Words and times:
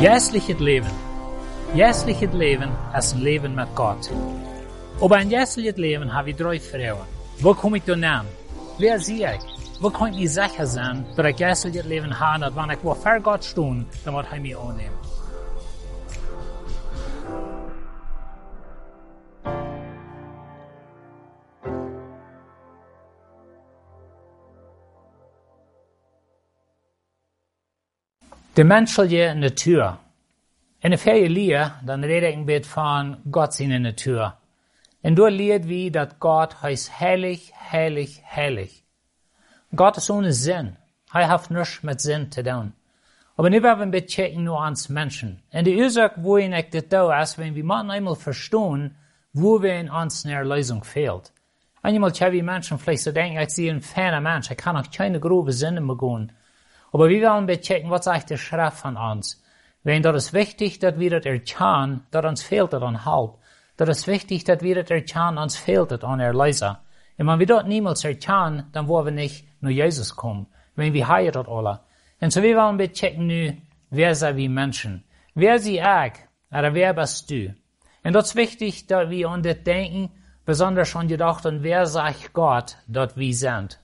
Jäsliches 0.00 0.60
Leben. 0.60 0.90
Jäsliches 1.74 2.32
Leben 2.32 2.70
ist 2.96 3.14
ein 3.14 3.20
Leben 3.20 3.54
mit 3.56 3.66
Gott. 3.74 4.08
Aber 5.00 5.16
ein 5.16 5.28
jäsliches 5.28 5.76
Leben 5.76 6.14
habe 6.14 6.30
ich 6.30 6.36
drei 6.36 6.60
Fragen. 6.60 7.00
Wo 7.40 7.52
komme 7.52 7.78
ich 7.78 7.84
da 7.84 7.94
an? 7.94 8.26
Wer 8.78 9.00
sehe 9.00 9.34
ich? 9.34 9.80
Wo 9.80 9.90
kann 9.90 10.14
ich 10.14 10.32
sicher 10.32 10.66
sein, 10.66 11.04
dass 11.16 11.26
ich 11.26 11.38
jäsliches 11.38 11.84
Leben 11.84 12.18
habe, 12.18 12.46
und 12.46 12.56
wenn 12.56 12.70
ich 12.70 12.78
wo 12.84 12.94
vor 12.94 13.18
Gott 13.20 13.44
stehe, 13.44 13.84
dann 14.04 14.14
wird 14.14 14.26
er 14.30 14.40
mich 14.40 14.56
annehmen. 14.56 15.07
De 28.58 28.64
menschelijke 28.64 29.34
natuur. 29.34 29.96
In 30.78 30.90
de 30.90 30.98
vrije 30.98 31.28
leer, 31.28 31.74
dan 31.84 32.04
red 32.04 32.22
ik 32.22 32.34
een 32.34 32.44
beetje 32.44 32.70
van 32.70 33.18
God 33.30 33.54
zijn 33.54 33.82
natuur. 33.82 34.34
En 35.00 35.14
door 35.14 35.30
leert 35.30 35.64
wie 35.64 35.90
dat 35.90 36.14
God 36.18 36.54
is 36.62 36.88
heilig, 36.88 37.50
heilig, 37.52 38.18
heilig. 38.22 38.82
God 39.74 39.96
is 39.96 40.10
ohne 40.10 40.32
zin. 40.32 40.76
Hij 41.08 41.28
heeft 41.28 41.50
niets 41.50 41.80
met 41.80 42.02
zin 42.02 42.28
te 42.28 42.42
doen. 42.42 42.74
Aber 43.34 43.50
nu 43.50 43.56
hebben 43.56 43.76
we 43.76 43.82
een 43.82 43.90
beetje 43.90 44.22
kijken 44.22 44.42
naar 44.42 44.68
ons 44.68 44.86
mensen. 44.86 45.42
En 45.48 45.64
de 45.64 45.76
oorzaak 45.76 46.14
waarin 46.16 46.52
ik 46.52 46.72
dit 46.72 46.90
doe, 46.90 47.14
is 47.20 47.34
wenn 47.34 47.54
we 47.54 47.62
moeten 47.62 47.90
eenmaal 47.90 48.14
verstaan, 48.14 48.96
wo 49.30 49.60
we 49.60 49.68
in 49.68 49.92
ons 49.92 50.24
naar 50.24 50.46
Lösung 50.46 50.84
fehlt. 50.84 51.32
Einmal 51.82 52.10
habe 52.10 52.36
ich 52.36 52.42
Menschen 52.42 52.78
vielleicht 52.78 53.02
so 53.02 53.12
denken, 53.12 53.40
ich 53.40 53.50
sehe 53.50 53.70
ein 53.70 53.82
feiner 53.82 54.20
Mensch, 54.20 54.50
ich 54.50 54.56
kann 54.56 54.76
auch 54.76 54.90
keine 54.90 55.18
grobe 55.18 55.52
Sinne 55.52 55.80
mehr 55.80 55.96
gehen. 55.96 56.32
Aber 56.92 57.08
wir 57.08 57.22
wollen 57.28 57.46
bechecken, 57.46 57.90
was 57.90 58.04
sagt 58.04 58.30
der 58.30 58.36
Schrift 58.36 58.78
von 58.78 58.96
uns. 58.96 59.42
Wenn 59.84 60.02
das 60.02 60.26
ist 60.26 60.32
wichtig, 60.32 60.78
dass 60.78 60.98
wir 60.98 61.10
das 61.10 61.26
erkennen, 61.26 62.06
dass 62.10 62.24
uns 62.24 62.42
fehlt 62.42 62.72
das 62.72 62.82
an 62.82 63.04
Halt. 63.04 63.32
Das 63.76 63.88
ist 63.88 64.06
wichtig, 64.06 64.44
dass 64.44 64.62
wir 64.62 64.74
das 64.82 64.90
erkennen, 64.90 65.38
uns 65.38 65.56
fehlt 65.56 65.90
das 65.90 66.02
an 66.02 66.20
Erlöser. 66.20 66.82
Und 67.16 67.26
wenn 67.26 67.38
wir 67.38 67.46
das 67.46 67.64
niemals 67.64 68.04
erkennen, 68.04 68.66
dann 68.72 68.88
wollen 68.88 69.06
wir 69.06 69.12
nicht 69.12 69.46
nur 69.60 69.72
Jesus 69.72 70.14
kommen. 70.16 70.46
Wenn 70.76 70.92
wir 70.92 71.08
heilen 71.08 71.32
das 71.32 71.48
alle. 71.48 71.80
Und 72.20 72.32
so 72.32 72.42
wir 72.42 72.56
wollen 72.56 72.76
bechecken 72.76 73.26
nu, 73.26 73.52
wer 73.90 74.14
sind 74.14 74.36
wir 74.36 74.50
Menschen? 74.50 75.04
Wer 75.34 75.58
sie 75.58 75.78
ich? 75.78 76.12
Oder 76.50 76.74
wer 76.74 76.94
bist 76.94 77.30
du? 77.30 77.54
Und 78.02 78.12
das 78.12 78.28
ist 78.28 78.36
wichtig, 78.36 78.86
dass 78.86 79.10
wir 79.10 79.28
an 79.28 79.42
das 79.42 79.62
denken, 79.62 80.10
besonders 80.44 80.96
an 80.96 81.08
gedacht, 81.08 81.46
und 81.46 81.62
wer 81.62 81.86
sagt 81.86 82.32
Gott, 82.32 82.76
dass 82.86 83.16
wir 83.16 83.34
sind. 83.34 83.78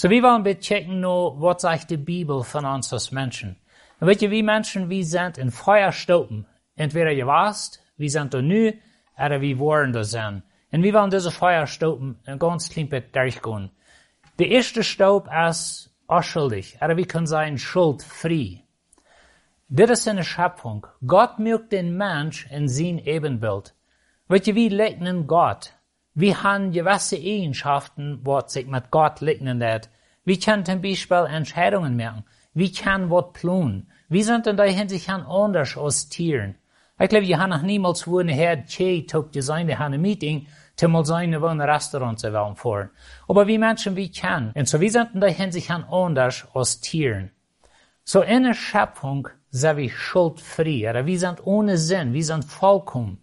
So 0.00 0.08
wir 0.08 0.22
wollen 0.22 0.42
bechecken 0.42 1.00
nur, 1.00 1.42
was 1.42 1.60
sagt 1.60 1.90
die 1.90 1.98
Bibel 1.98 2.42
von 2.42 2.64
uns 2.64 2.90
als 2.90 3.12
Menschen. 3.12 3.56
Und 4.00 4.08
weet 4.08 4.22
je, 4.22 4.30
wie 4.30 4.42
Menschen, 4.42 4.88
wir 4.88 5.04
sind 5.04 5.36
in 5.36 5.50
Feuer 5.50 5.92
stoppen. 5.92 6.46
Entweder 6.74 7.10
je 7.10 7.26
warst, 7.26 7.82
wir 7.98 8.08
sind 8.08 8.32
da 8.32 8.40
nu, 8.40 8.72
oder 9.18 9.42
wir 9.42 9.58
wollen 9.58 9.92
da 9.92 10.02
sein. 10.02 10.42
Und 10.72 10.82
wir 10.82 10.94
wollen 10.94 11.10
diese 11.10 11.30
Feuer 11.30 11.66
stoppen 11.66 12.18
und 12.26 12.38
ganz 12.38 12.70
klein 12.70 12.88
bisschen 12.88 13.12
durchgehen. 13.12 13.70
Der 14.38 14.48
erste 14.48 14.82
Staub 14.82 15.28
ist 15.50 15.94
unschuldig, 16.06 16.78
oder 16.80 16.96
wir 16.96 17.06
können 17.06 17.26
sagen 17.26 17.58
schuldfrei. 17.58 18.64
Das 19.68 19.90
ist 19.90 20.08
eine 20.08 20.24
Schöpfung. 20.24 20.86
Gott 21.06 21.38
mögt 21.38 21.72
den 21.72 21.94
Mensch 21.94 22.46
in 22.50 22.68
sein 22.68 22.96
Ebenbild. 23.04 23.74
Weet 24.28 24.46
je, 24.46 24.54
wie 24.54 24.70
liegen 24.70 25.26
Gott? 25.26 25.74
Wir 26.14 26.42
haben 26.42 26.72
gewisse 26.72 27.16
Eigenschaften, 27.16 28.20
was 28.24 28.52
sich 28.52 28.66
mit 28.66 28.90
Gott 28.90 29.20
liegen 29.20 29.62
hat. 29.62 29.88
Wir 30.24 30.38
können 30.38 30.64
zum 30.64 30.82
Beispiel 30.82 31.26
Entscheidungen 31.30 31.96
machen. 31.96 32.24
Wir 32.52 32.72
können 32.72 33.10
was 33.10 33.32
planen. 33.32 33.88
Wir 34.08 34.24
sind 34.24 34.46
in 34.48 34.56
der 34.56 34.70
Hinsicht 34.70 35.08
anders 35.08 35.76
als 35.76 36.08
Tieren. 36.08 36.56
Ich 36.98 37.08
glaube, 37.08 37.26
wir 37.26 37.38
haben 37.38 37.50
noch 37.50 37.62
niemals 37.62 38.06
wo 38.06 38.18
eine 38.18 38.64
Tje 38.66 39.06
tok 39.06 39.32
design, 39.32 39.68
die 39.68 39.78
haben 39.78 39.94
ein 39.94 40.00
Meeting, 40.02 40.46
zum 40.76 40.92
mal 40.92 41.04
sein, 41.04 41.40
wo 41.40 41.46
ein 41.46 41.60
Restaurant 41.60 42.18
zu 42.18 42.32
wollen 42.32 42.56
fahren. 42.56 42.90
Aber 43.28 43.46
wir 43.46 43.58
Menschen, 43.58 43.96
wir 43.96 44.10
können. 44.10 44.52
Und 44.54 44.68
so 44.68 44.80
wir 44.80 44.90
sind 44.90 45.14
in 45.14 45.20
der 45.20 45.30
Hinsicht 45.30 45.70
anders 45.70 46.46
als 46.52 46.80
Tieren. 46.80 47.30
So 48.04 48.22
in 48.22 48.42
der 48.42 48.54
Schöpfung 48.54 49.28
sind 49.50 49.76
wir 49.76 49.90
schuldfrei, 49.90 50.90
oder 50.90 51.06
wir 51.06 51.18
sind 51.18 51.46
ohne 51.46 51.78
Sinn, 51.78 52.12
wir 52.12 52.24
sind 52.24 52.44
vollkommen. 52.44 53.22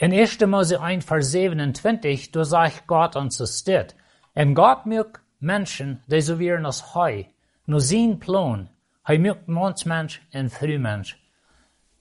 In 0.00 0.12
1. 0.12 0.38
Mose 0.46 0.80
1, 0.80 1.04
Vers 1.04 1.32
27, 1.32 2.30
da 2.30 2.44
sagt 2.44 2.86
Gott 2.86 3.16
uns 3.16 3.38
das 3.38 3.58
steht. 3.58 3.96
Und 4.36 4.54
Gott 4.54 4.86
mögt 4.86 5.20
Menschen, 5.40 6.04
die 6.06 6.20
so 6.20 6.38
wären 6.38 6.66
als 6.66 6.94
Heu, 6.94 7.24
nur 7.66 7.80
sein 7.80 8.20
Plan. 8.20 8.70
Er 9.04 9.18
mögt 9.18 9.48
Mensch 9.48 10.22
und 10.32 10.52
Frühmensch. 10.52 11.18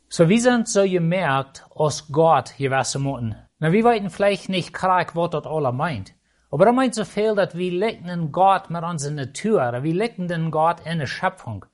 So 0.10 0.30
wir 0.30 0.40
sind 0.40 0.70
so 0.70 0.84
gemerkt, 0.84 1.66
als 1.76 2.08
Gott 2.12 2.56
gewesen 2.60 3.02
müssen. 3.02 3.36
Na, 3.58 3.72
wir 3.72 3.84
wollten 3.84 4.12
vielleicht 4.12 4.48
nicht 4.48 4.74
krack, 4.74 5.16
was 5.16 5.32
das 5.32 5.48
alle 5.48 5.72
meint. 5.72 6.14
Aber 6.52 6.68
er 6.68 6.74
meint 6.74 6.94
so 6.94 7.04
viel, 7.04 7.34
dass 7.34 7.58
wir 7.58 7.72
liegen 7.72 8.10
in 8.10 8.32
Gott 8.32 8.70
mit 8.70 8.84
unserer 8.84 9.16
Natur, 9.16 9.74
wir 9.82 9.94
liegen 9.96 10.30
in 10.30 10.52
Gott 10.52 10.86
in 10.86 11.00
der 11.00 11.08
Schöpfung. 11.08 11.66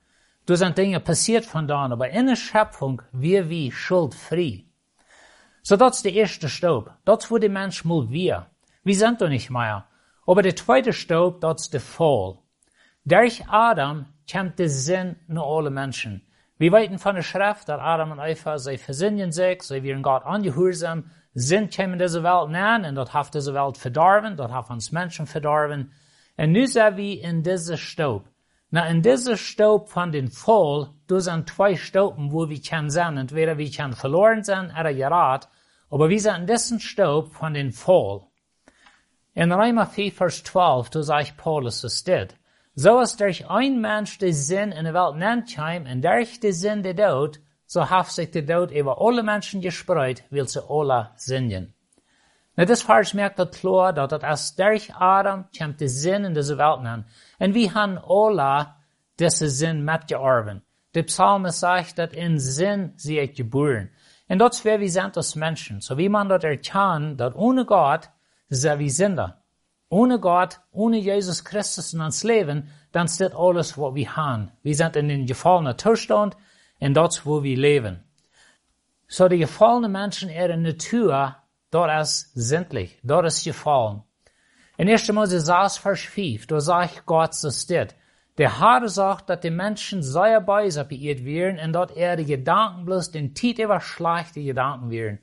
Da 0.45 0.55
sind 0.55 0.77
Dinge 0.77 1.01
passiert 1.01 1.43
von 1.43 1.67
da, 1.67 1.79
aber 1.79 2.11
in 2.11 2.27
der 2.27 2.37
Schöpfung, 2.37 3.01
wir 3.11 3.49
wie 3.49 3.73
schuldfrei. 3.73 4.63
So 5.65 5.75
dat 5.75 5.93
is 5.93 6.01
de 6.01 6.11
eerste 6.11 6.49
stoop. 6.49 6.91
Dat 7.03 7.21
is 7.21 7.27
voor 7.27 7.39
de 7.39 7.49
mens 7.49 7.81
moet 7.81 8.09
wir. 8.09 8.47
Wir 8.83 8.95
sind 8.95 9.19
doch 9.19 9.29
nicht 9.29 9.49
mehr. 9.49 9.85
Aber 10.25 10.41
der 10.41 10.55
zweite 10.55 10.91
Stoop, 10.91 11.41
dat 11.41 11.59
is 11.59 11.69
de 11.69 11.79
Fall. 11.79 12.37
Durch 13.03 13.43
Adam 13.47 14.05
kommt 14.29 14.59
der 14.59 14.69
Sinn 14.69 15.15
nur 15.27 15.45
alle 15.45 15.69
Menschen. 15.69 16.21
Wir 16.57 16.71
weten 16.71 16.99
von 16.99 17.15
der 17.15 17.23
Schrift, 17.23 17.69
dass 17.69 17.79
Adam 17.79 18.11
und 18.11 18.19
Eva, 18.19 18.57
sie 18.57 18.77
versinnen 18.77 19.31
sich, 19.31 19.63
sie 19.63 19.83
werden 19.83 20.03
Gott 20.03 20.25
angehorsam, 20.25 21.11
sind 21.33 21.75
kommen 21.75 21.93
in 21.93 21.99
diese 21.99 22.23
Welt 22.23 22.49
näher, 22.49 22.87
und 22.87 22.95
dort 22.95 23.13
hat 23.13 23.33
diese 23.33 23.53
Welt 23.53 23.77
verdorben, 23.77 24.35
dort 24.35 24.51
hat 24.51 24.69
uns 24.69 24.91
Menschen 24.91 25.25
verdorben. 25.27 25.91
Und 26.37 26.51
nu 26.51 26.65
sind 26.65 26.97
wir 26.97 27.23
in 27.23 27.41
dieser 27.41 27.77
Staub. 27.77 28.29
Na, 28.69 28.87
in 28.87 29.01
dieser 29.01 29.37
Staub 29.37 29.89
von 29.89 30.11
den 30.11 30.29
Fall, 30.29 30.89
du 31.07 31.19
sind 31.19 31.49
zwei 31.49 31.75
Stauben, 31.75 32.31
wo 32.31 32.49
wir 32.49 32.61
können 32.61 32.89
sein, 32.89 33.17
entweder 33.17 33.57
wir 33.57 33.71
können 33.71 33.93
verloren 33.93 34.43
sein 34.43 34.73
oder 34.77 34.93
gerat, 34.93 35.47
aber 35.93 36.09
wir 36.09 36.19
sind 36.19 36.35
in 36.37 36.47
diesem 36.47 36.79
Staub 36.79 37.35
von 37.35 37.53
den 37.53 37.71
Fall. 37.71 38.21
In 39.35 39.51
Römer 39.51 39.85
4, 39.85 40.11
Vers 40.11 40.43
12, 40.43 40.89
da 40.89 41.03
sagt 41.03 41.37
Paulus 41.37 41.83
es 41.83 41.99
steht, 41.99 42.35
so 42.73 42.99
ist 42.99 43.19
durch 43.19 43.47
ein 43.47 43.79
Mensch 43.79 44.17
der 44.17 44.33
Sinn 44.33 44.71
in 44.71 44.85
der 44.85 44.95
Welt 44.95 45.17
nennt 45.17 45.55
und 45.87 46.03
durch 46.03 46.39
den 46.39 46.51
Sinn 46.51 46.81
der 46.81 46.95
Tod, 46.95 47.39
so 47.67 47.91
hat 47.91 48.09
sich 48.09 48.31
der 48.31 48.43
Tod 48.43 48.71
über 48.71 48.99
alle 48.99 49.21
Menschen 49.21 49.61
gespreut, 49.61 50.23
will 50.31 50.47
sie 50.47 50.67
alle 50.67 51.11
sinnen. 51.15 51.75
Na, 52.55 52.65
das 52.65 52.81
Vers 52.81 53.13
merkt 53.13 53.37
das 53.37 53.51
klar, 53.51 53.93
dass 53.93 54.09
das 54.09 54.23
erst 54.23 54.59
durch 54.59 54.95
Adam 54.95 55.45
kommt 55.55 55.79
der 55.79 55.89
Sinn 55.89 56.25
in 56.25 56.33
dieser 56.33 56.57
Welt 56.57 56.87
an. 56.87 57.05
Und 57.37 57.53
wir 57.53 57.71
haben 57.75 57.99
alle 57.99 58.73
diesen 59.19 59.49
Sinn 59.49 59.85
mitgearbeitet. 59.85 60.63
Der 60.95 61.03
Psalm 61.03 61.47
sagt, 61.51 61.99
dass 61.99 62.13
in 62.13 62.39
Sinn 62.39 62.93
sie 62.95 63.19
ich 63.19 63.35
Und 64.33 64.39
das 64.39 64.65
wäre 64.65 64.79
wir 64.79 64.89
sind 64.89 65.15
als 65.15 65.35
Menschen. 65.35 65.79
So 65.79 65.95
wie 65.99 66.09
man 66.09 66.27
das 66.27 66.43
erkennt, 66.43 67.19
dass 67.19 67.35
ohne 67.35 67.65
Gott 67.65 68.09
sind 68.49 68.79
wir 68.79 68.89
Sünder. 68.89 69.43
Ohne 69.89 70.19
Gott, 70.19 70.59
ohne 70.71 70.97
Jesus 70.97 71.45
Christus 71.45 71.93
in 71.93 72.01
uns 72.01 72.23
Leben, 72.23 72.67
dann 72.91 73.07
steht 73.07 73.35
alles, 73.35 73.77
was 73.77 73.93
wir 73.93 74.15
haben. 74.15 74.49
Wir 74.63 74.75
sind 74.75 74.95
in 74.95 75.07
den 75.07 75.27
gefallenen 75.27 75.77
Zustand, 75.77 76.35
und 76.79 76.95
das, 76.95 77.27
wo 77.27 77.43
wir 77.43 77.55
leben. 77.55 78.03
So 79.07 79.27
die 79.27 79.37
gefallenen 79.37 79.91
Menschen, 79.91 80.31
ihre 80.31 80.57
Natur, 80.57 81.35
dort 81.69 82.01
ist 82.01 82.31
sinnlich, 82.33 82.97
dort 83.03 83.27
ist 83.27 83.43
gefallen. 83.43 84.01
In 84.77 84.89
1. 84.89 85.11
Mose 85.11 85.41
6, 85.41 85.77
Vers 85.77 85.99
5, 85.99 86.47
da 86.47 86.59
sagt 86.59 87.05
Gott, 87.05 87.35
so 87.35 87.51
steht, 87.51 87.93
der 88.37 88.59
Herr 88.59 88.87
sagt, 88.89 89.29
dass 89.29 89.41
die 89.41 89.51
Menschen 89.51 90.01
sehr 90.01 90.41
böse 90.41 90.85
beirrt 90.85 91.23
werden 91.23 91.59
und 91.59 91.73
dort 91.73 91.95
ihre 91.95 92.25
Gedanken 92.25 92.85
bloß 92.85 93.11
den 93.11 93.33
Tiet 93.35 93.59
über 93.59 93.79
schlechte 93.79 94.43
Gedanken 94.43 94.89
werden. 94.89 95.19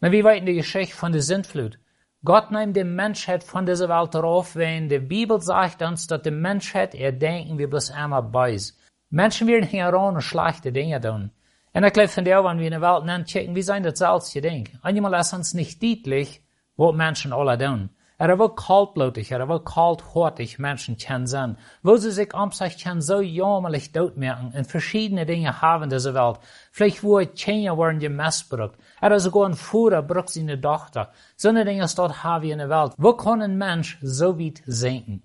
Na, 0.00 0.10
wie 0.12 0.24
weit 0.24 0.40
in 0.40 0.46
die 0.46 0.54
Geschichte 0.54 0.96
von 0.96 1.12
der 1.12 1.22
Sintflut? 1.22 1.78
Gott 2.24 2.50
nimmt 2.50 2.76
die 2.76 2.84
Menschheit 2.84 3.44
von 3.44 3.66
dieser 3.66 3.88
Welt 3.88 4.14
darauf, 4.14 4.56
wenn 4.56 4.88
die 4.88 4.98
Bibel 4.98 5.40
sagt 5.40 5.82
uns, 5.82 6.06
dass 6.06 6.22
die 6.22 6.30
Menschheit 6.30 6.94
ihr 6.94 7.12
Denken 7.12 7.58
wie 7.58 7.66
bloß 7.66 7.90
einmal 7.90 8.22
böse. 8.22 8.72
Menschen 9.10 9.46
werden 9.46 9.68
hier 9.68 9.92
und 9.94 10.20
schlechte 10.22 10.72
Dinge 10.72 11.00
tun. 11.00 11.30
Und 11.72 11.84
ich 11.84 11.92
glaube 11.92 12.08
von 12.08 12.24
der, 12.24 12.42
wenn 12.42 12.58
wir 12.58 12.66
in 12.66 12.72
der 12.72 12.80
Welt 12.80 13.04
nennen, 13.04 13.26
checken, 13.26 13.54
wie 13.54 13.62
sein 13.62 13.82
das 13.82 13.98
selbst 13.98 14.32
gedenkt. 14.32 14.72
Einmal 14.82 15.20
ist 15.20 15.34
uns 15.34 15.52
nicht 15.52 15.82
deutlich, 15.82 16.42
was 16.76 16.94
Menschen 16.94 17.34
alle 17.34 17.58
tun. 17.58 17.90
Er 18.18 18.38
wil 18.38 18.48
kaltblootig, 18.48 19.30
er 19.30 19.46
wil 19.46 19.60
kalthortig 19.60 20.58
Menschen 20.58 20.96
kennen 20.96 21.58
wo 21.82 21.96
sie 21.98 22.10
sich 22.10 22.32
um 22.32 22.50
sich 22.50 22.78
kennen 22.78 23.02
so 23.02 23.20
jammerlich 23.20 23.92
doodmerken 23.92 24.52
in 24.52 24.64
verschiedene 24.64 25.26
Dinge 25.26 25.60
haben 25.60 25.90
dieser 25.90 26.14
Welt. 26.14 26.38
Vielleicht 26.72 27.04
wo 27.04 27.18
Kinder 27.18 27.76
worden 27.76 27.98
gemissbraucht. 27.98 28.78
Er 29.02 29.12
ist 29.12 29.24
sogar 29.24 29.46
ein 29.46 29.54
Fuhrer, 29.54 30.00
brucht 30.00 30.30
seine 30.30 30.58
Tochter. 30.58 31.12
So 31.36 31.50
eine 31.50 31.66
Dinge 31.66 31.86
dort 31.94 32.24
haben 32.24 32.42
wir 32.42 32.52
in 32.52 32.58
der 32.60 32.70
Welt. 32.70 32.94
Wo 32.96 33.12
kann 33.12 33.42
ein 33.42 33.58
Mensch 33.58 33.98
so 34.00 34.38
weit 34.38 34.62
senken? 34.64 35.22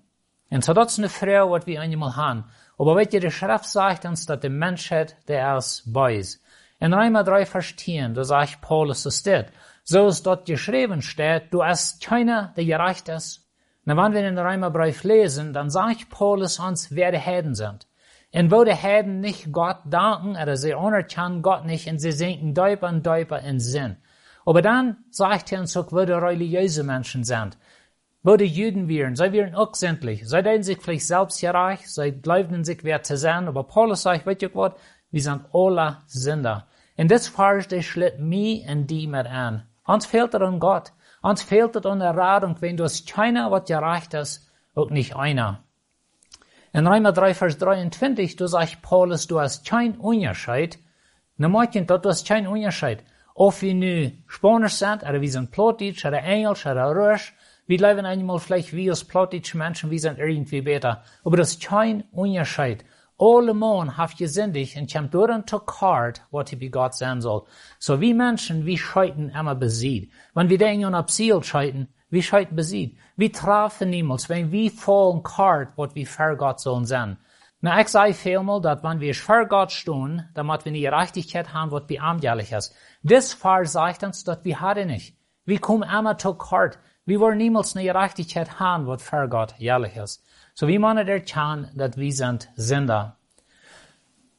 Und 0.50 0.62
so 0.62 0.74
das 0.74 0.92
ist 0.92 0.98
eine 0.98 1.08
Frage, 1.08 1.50
was 1.50 1.66
wir 1.66 1.80
einmal 1.80 2.14
haben. 2.14 2.44
Aber 2.78 2.94
wat 2.94 3.14
je, 3.14 3.20
de 3.20 3.30
Schrift 3.30 3.64
sagt 3.64 4.04
uns, 4.04 4.26
dass 4.26 4.40
die 4.40 4.50
Menschheit, 4.50 5.16
der 5.28 5.56
ist 5.56 5.90
bei 5.90 6.16
ist. 6.16 6.42
In 6.78 6.92
Römer 6.92 7.24
3, 7.24 7.46
Vers 7.46 7.74
10, 7.76 8.12
da 8.12 8.24
sagt 8.24 8.60
Paulus, 8.60 9.06
es 9.06 9.20
steht, 9.20 9.46
so 9.84 10.06
ist 10.06 10.26
dort 10.26 10.46
geschrieben 10.46 11.02
steht, 11.02 11.52
du 11.52 11.64
hast 11.64 12.02
keiner, 12.02 12.52
der 12.56 12.64
gerecht 12.64 13.08
ist. 13.08 13.48
Na, 13.84 13.96
wenn 13.96 14.12
wir 14.12 14.22
den 14.22 14.38
Römerbrief 14.38 15.02
lesen, 15.02 15.52
dann 15.52 15.70
sagt 15.70 16.08
Paulus 16.08 16.60
uns, 16.60 16.94
wer 16.94 17.10
die 17.10 17.18
Heiden 17.18 17.56
sind. 17.56 17.88
Und 18.32 18.52
wo 18.52 18.62
die 18.62 18.74
Heiden 18.74 19.20
nicht 19.20 19.52
Gott 19.52 19.80
danken, 19.86 20.36
oder 20.40 20.56
sie 20.56 20.74
anerkennen 20.74 21.42
Gott 21.42 21.66
nicht, 21.66 21.88
und 21.88 21.98
sie 21.98 22.12
sinken 22.12 22.54
däuper 22.54 22.88
und 22.88 23.04
däuper 23.04 23.40
in 23.40 23.58
Sinn. 23.58 23.96
Aber 24.46 24.62
dann 24.62 24.98
sagt 25.10 25.52
er 25.52 25.60
uns 25.60 25.76
auch, 25.76 25.90
wo 25.90 26.04
die 26.04 26.12
religiöse 26.12 26.84
Menschen 26.84 27.24
sind. 27.24 27.58
Wo 28.22 28.36
die 28.36 28.44
Juden 28.44 28.88
wären, 28.88 29.16
sie 29.16 29.32
wären 29.32 29.56
auch 29.56 29.74
sämtlich. 29.74 30.28
Sie 30.28 30.42
denken 30.42 30.62
sich 30.62 30.80
vielleicht 30.80 31.08
selbst 31.08 31.40
gerecht, 31.40 31.88
sie 31.88 32.12
glauben 32.12 32.62
sich 32.62 32.84
wer 32.84 33.02
zu 33.02 33.16
sein, 33.16 33.48
aber 33.48 33.64
Paulus 33.64 34.02
sagt, 34.02 34.26
weißt 34.26 34.42
du 34.42 34.54
was, 34.54 34.74
wir 35.10 35.22
sind 35.22 35.44
alle 35.52 35.98
Sünder. 36.06 36.68
Und 36.96 37.10
das 37.10 37.26
Vers, 37.26 37.66
das 37.66 37.84
schlägt 37.84 38.20
mich 38.20 38.66
und 38.68 38.86
die 38.86 39.08
mit 39.08 39.26
an. 39.26 39.64
Uns 39.84 40.06
fehlt 40.06 40.34
es 40.34 40.40
an 40.40 40.60
Gott. 40.60 40.92
Uns 41.22 41.42
fehlt 41.42 41.76
es 41.76 41.86
an 41.86 41.98
der 41.98 42.16
Radung, 42.16 42.56
wenn 42.60 42.76
du 42.76 42.84
es 42.84 43.04
keiner, 43.04 43.50
was 43.50 43.64
gereicht 43.66 44.14
ist, 44.14 44.50
auch 44.74 44.90
nicht 44.90 45.16
einer. 45.16 45.64
In 46.72 46.86
Römer 46.86 47.12
3, 47.12 47.34
Vers 47.34 47.58
23, 47.58 48.36
du 48.36 48.46
sagst 48.46 48.80
Paulus, 48.80 49.26
du 49.26 49.40
hast 49.40 49.66
kein 49.66 49.98
Unterscheid. 49.98 50.78
Na, 51.36 51.48
Mädchen, 51.48 51.86
du 51.86 52.00
hast 52.04 52.26
kein 52.26 52.46
Unterscheid. 52.46 53.04
Ob 53.34 53.60
wir 53.60 53.74
nu 53.74 54.12
Spanisch 54.26 54.74
sind, 54.74 55.02
oder 55.02 55.20
wir 55.20 55.30
sind 55.30 55.50
Plotitsch, 55.50 56.04
oder 56.04 56.22
Englisch, 56.22 56.64
oder 56.64 56.86
Russisch, 56.86 57.34
wir 57.66 57.78
leben 57.78 58.06
einmal 58.06 58.38
vielleicht 58.38 58.72
wie 58.72 58.90
als 58.90 59.04
Plotitsch 59.04 59.54
Menschen, 59.54 59.90
wir 59.90 60.00
sind 60.00 60.18
irgendwie 60.18 60.62
besser. 60.62 61.02
Aber 61.24 61.36
das 61.36 61.52
ist 61.52 61.62
kein 61.62 62.04
Unterscheid. 62.12 62.84
Alle 63.24 63.54
Mann 63.54 63.96
haft 63.96 64.18
gesündigt 64.18 64.76
und 64.76 64.92
kommt 64.92 65.14
durch 65.14 65.30
und 65.30 65.66
kart, 65.66 66.22
was 66.32 66.58
wie 66.58 66.70
Gott 66.70 66.94
sein 66.94 67.20
soll. 67.20 67.44
So 67.78 68.00
wie 68.00 68.14
Menschen, 68.14 68.66
wie 68.66 68.76
scheiten 68.76 69.28
immer 69.28 69.54
besiegt. 69.54 70.12
Wenn 70.34 70.48
wir 70.48 70.58
denken 70.58 70.92
an 70.92 71.06
Ziel 71.06 71.40
scheiten, 71.44 71.86
wie 72.10 72.20
scheiten 72.24 72.56
besiegt. 72.56 72.98
Wir 73.16 73.32
treffen 73.32 73.90
niemals, 73.90 74.28
wenn 74.28 74.50
wir 74.50 74.72
vollen 74.72 75.22
kart, 75.22 75.68
was 75.76 75.94
wir 75.94 76.04
für 76.04 76.36
Gott 76.36 76.58
sollen 76.58 76.84
sein. 76.84 77.16
Na, 77.60 77.80
ich 77.80 77.88
sage 77.90 78.12
vielmal, 78.12 78.60
dass 78.60 78.82
wenn 78.82 78.98
wir 78.98 79.14
für 79.14 79.46
Gott 79.46 79.70
stehen, 79.70 80.28
damit 80.34 80.64
wir 80.64 80.72
die 80.72 80.80
Gerechtigkeit 80.80 81.54
haben, 81.54 81.70
was 81.70 81.88
wir 81.88 82.02
armjährlich 82.02 82.50
ist. 82.50 82.74
Das 83.04 83.32
Fall 83.32 83.66
sagt 83.66 84.02
uns, 84.02 84.24
dass 84.24 84.44
wir 84.44 84.60
haben 84.60 84.88
nicht. 84.88 85.16
Wir 85.44 85.60
kommen 85.60 85.88
immer 85.88 86.18
zu 86.18 86.34
kart. 86.34 86.76
Wir 87.04 87.18
wollen 87.18 87.38
niemals 87.38 87.74
haben, 87.74 88.86
was 88.86 89.02
für 89.02 89.28
Gott 89.28 89.54
jährlich 89.58 89.96
ist. 89.96 90.24
So 90.54 90.68
wie 90.68 90.78
man 90.78 90.98
erkennen, 90.98 91.70
dass 91.74 91.96
wir 91.96 92.12
sind 92.12 92.48
Sünder. 92.56 93.16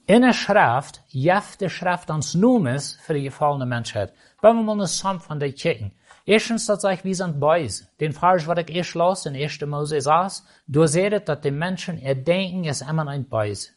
In 0.05 0.21
der 0.21 0.33
Schrift, 0.33 1.01
jeft 1.07 1.61
de 1.61 1.69
Schrift 1.69 2.09
ons 2.09 2.35
noemes 2.35 2.97
für 3.01 3.13
die 3.13 3.23
gefallene 3.23 3.65
Menschheit. 3.65 4.13
Wenn 4.41 4.57
wir 4.57 4.63
mal 4.63 4.73
eine 4.73 4.87
Samen 4.87 5.19
von 5.21 5.39
der 5.39 5.53
kicken. 5.53 5.93
Erstens, 6.25 6.65
dat 6.65 6.81
sagt, 6.81 7.03
wir 7.03 7.15
sind 7.15 7.39
Boys. 7.39 7.87
Den 7.99 8.13
Vers, 8.13 8.47
was 8.47 8.59
ich 8.59 8.75
erst 8.75 8.95
las 8.95 9.25
in 9.25 9.35
1. 9.35 9.61
Mose 9.61 9.99
saß, 9.99 10.45
du 10.67 10.85
seht, 10.87 11.27
dass 11.27 11.41
die 11.41 11.51
Menschen 11.51 12.01
erdenken, 12.01 12.65
es 12.65 12.81
immer 12.81 13.07
ein 13.07 13.27
Boys. 13.27 13.73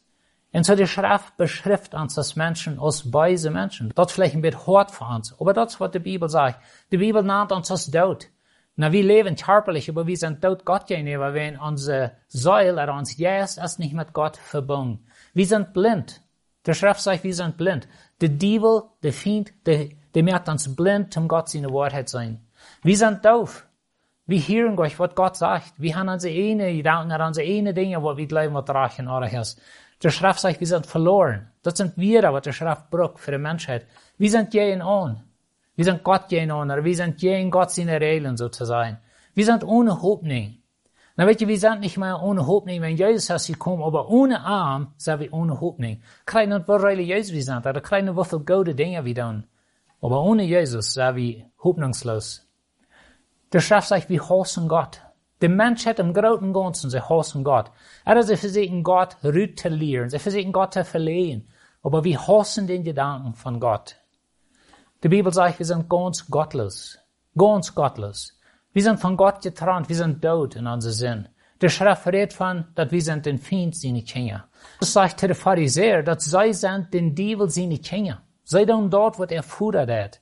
Und 0.53 0.65
so 0.65 0.75
die 0.77 0.87
Schrift 0.87 1.37
beschrift 1.37 1.95
uns 1.95 2.17
als 2.19 2.37
Menschen 2.37 2.79
als 2.79 3.11
beise 3.11 3.51
Menschen. 3.51 3.93
Das 3.95 4.13
vielleicht 4.13 4.35
ein 4.35 4.43
bisschen 4.43 4.67
hart 4.67 4.91
für 4.93 5.05
uns, 5.05 5.35
aber 5.41 5.53
das 5.53 5.75
ist, 5.75 5.81
was 5.81 5.91
die 5.91 5.99
Bibel 5.99 6.29
sagt. 6.29 6.61
Die 6.91 6.99
Bibel 6.99 7.23
nennt 7.23 7.53
uns 7.53 7.71
als 7.71 7.91
Tod. 7.91 8.29
Na, 8.79 8.93
wir 8.93 9.03
leben 9.03 9.37
körperlich, 9.37 9.89
aber 9.89 10.07
wir 10.07 10.19
sind 10.19 10.43
tot 10.43 10.67
Gott 10.67 10.87
gegenüber, 10.87 11.33
wenn 11.33 11.59
unsere 11.59 12.13
Säule 12.29 12.83
oder 12.83 12.95
uns 12.95 13.17
Geist 13.17 13.59
ist 13.59 13.79
nicht 13.79 13.95
mit 13.95 14.13
Gott 14.13 14.37
verbunden. 14.37 15.07
Wir 15.33 15.47
sind 15.47 15.73
blind. 15.73 16.21
Der 16.67 16.75
Schrift 16.75 17.01
sagt, 17.01 17.25
wir 17.25 17.35
sind 17.35 17.57
blind. 17.57 17.89
Der 18.21 18.29
Diebel, 18.29 18.83
der 19.03 19.15
Feind, 19.15 19.55
der, 19.65 19.89
der 20.15 20.23
macht 20.23 20.51
uns 20.51 20.77
blind, 20.77 21.17
um 21.17 21.27
Gott 21.27 21.49
seine 21.49 21.73
Wahrheit 21.73 22.11
sein. 22.11 22.47
Wir 22.83 22.99
sind 22.99 23.25
doof. 23.25 23.67
Wir 24.27 24.41
hören 24.41 24.79
euch, 24.79 24.99
was 24.99 25.15
Gott 25.15 25.37
sagt. 25.37 25.73
Wir 25.79 25.97
haben 25.97 26.11
unsere 26.11 26.35
eine 26.35 26.75
Gedanken, 26.75 27.19
unsere 27.19 27.49
eine 27.49 27.73
Dinge, 27.73 28.03
was 28.03 28.17
wir 28.19 28.27
glauben, 28.27 28.55
was 28.55 28.69
reich 28.69 28.99
in 28.99 29.09
Ordnung 29.09 29.41
ist. 29.41 29.59
Der 30.03 30.11
Schrift 30.11 30.41
sagt, 30.41 30.61
wir 30.61 30.67
sind 30.67 30.85
verloren. 30.85 31.51
Das 31.63 31.79
sind 31.79 31.97
wir, 31.97 32.31
was 32.31 32.43
der 32.43 32.53
Schrift 32.53 32.91
braucht 32.91 33.21
für 33.21 33.31
die 33.31 33.39
Menschheit. 33.39 33.87
Wir 34.19 34.31
sind 34.31 34.53
jeden 34.53 34.83
an. 34.83 35.23
Wir 35.77 35.85
sind 35.85 36.03
Gott 36.03 36.29
gegeneinander. 36.29 36.83
Wir 36.83 36.97
sind 36.97 37.19
gegen 37.19 37.51
Gott 37.51 37.71
seine 37.71 38.01
Regeln 38.01 38.37
sozusagen. 38.37 38.99
Wir 39.35 39.45
sind 39.45 39.63
ohne 39.63 40.01
Hoffnung. 40.03 40.57
Na, 41.19 41.27
weet 41.27 41.41
je, 41.41 41.49
wir 41.49 41.59
sind 41.59 41.81
nicht 41.81 41.97
mehr 41.97 42.23
ohne 42.23 42.47
Hoffnung, 42.47 42.81
wenn 42.83 42.97
Jesus 42.97 43.31
ist 43.31 43.47
gekommen, 43.47 43.83
aber 43.83 44.09
ohne 44.11 44.41
Arm 44.41 44.93
sind 44.97 45.21
wir 45.21 45.33
ohne 45.33 45.61
Hoffnung. 45.61 46.03
Kijk 46.27 46.49
niet 46.49 46.67
wat 46.69 46.83
religieus 46.83 47.33
wir 47.33 47.43
sind, 47.43 47.67
oder 47.67 48.15
wat 48.17 48.27
veel 48.27 48.41
gute 48.41 48.75
Dinge 48.75 49.05
wir 49.05 49.15
tun. 49.15 49.47
Aber 50.03 50.23
ohne 50.23 50.45
Jesus 50.45 50.93
sind 50.93 51.17
wir 51.17 51.51
hoffnungslos. 51.63 52.47
Der 53.53 53.61
Schrift 53.61 53.89
sagt, 53.89 54.11
wir 54.11 54.29
hassen 54.29 54.69
Gott. 54.69 55.01
Der 55.41 55.49
Mensch 55.49 55.87
hat 55.87 55.99
im 55.99 56.13
großen 56.13 56.53
Ganzen, 56.53 56.91
sie 56.91 57.01
hassen 57.01 57.45
Gott. 57.45 57.71
Er 58.05 58.23
sie 58.23 58.37
versuchen 58.37 58.83
Gott 58.83 59.17
lehren, 59.23 60.11
sie 60.11 60.19
versuchen 60.19 60.53
Gott 60.53 60.75
zu 60.75 60.85
verlehen. 60.85 61.49
Aber 61.83 62.05
wir 62.05 62.27
hassen 62.27 62.67
den 62.67 62.85
Gedanken 62.85 63.35
von 63.35 63.59
Gott. 63.61 63.97
Die 65.03 65.09
Bibel 65.09 65.33
sagt, 65.33 65.59
wir 65.59 65.67
sind 65.67 65.89
ganz 65.89 66.27
gottlos. 66.27 66.99
Ganz 67.37 67.75
gottlos. 67.75 68.33
Wir 68.73 68.83
sind 68.83 68.99
von 68.99 69.17
Gott 69.17 69.43
getrennt, 69.43 69.89
wir 69.89 69.97
sind 69.97 70.23
tot 70.23 70.57
in 70.57 70.67
unserem 70.67 70.95
Sinn. 70.95 71.29
Der 71.61 71.69
Schrift 71.69 72.07
redet 72.07 72.33
von, 72.33 72.65
dass 72.75 72.91
wir 72.91 73.03
sind 73.03 73.25
den 73.27 73.39
Feind 73.39 73.77
seine 73.77 74.03
Kinder. 74.03 74.49
Das 74.81 74.93
sagt 74.93 75.23
der 75.23 75.35
Pharisäer, 75.35 76.03
dass 76.03 76.25
sie 76.25 76.53
sind 76.53 76.93
den 76.93 77.15
Teufel 77.15 77.49
seine 77.49 77.79
Kinder. 77.79 78.23
Sie 78.45 78.67
tun 78.67 78.91
dort, 78.91 79.19
was 79.19 79.31
er 79.31 79.43
fordert 79.43 79.91
hat. 79.91 80.21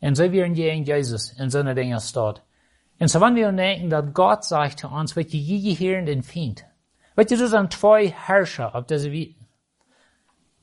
Und 0.00 0.16
sie 0.16 0.30
werden 0.30 0.54
gegen 0.54 0.84
Jesus 0.84 1.32
in 1.32 1.50
so 1.50 1.58
einer 1.58 1.74
Dinge 1.74 2.00
steht. 2.00 2.42
Und 2.98 3.08
so 3.08 3.20
wenn 3.20 3.34
wir 3.34 3.50
denken, 3.52 3.90
dass 3.90 4.12
Gott 4.12 4.44
sagt 4.44 4.80
zu 4.80 4.88
uns, 4.88 5.16
wird 5.16 5.30
je 5.30 5.74
hier 5.74 6.02
den 6.02 6.22
Feind. 6.22 6.64
Weißt 7.16 7.30
du, 7.30 7.36
das 7.36 7.50
sind 7.50 7.72
zwei 7.72 8.08
Herrscher 8.08 8.74
auf 8.74 8.86
dieser 8.86 9.10
Welt. 9.10 9.34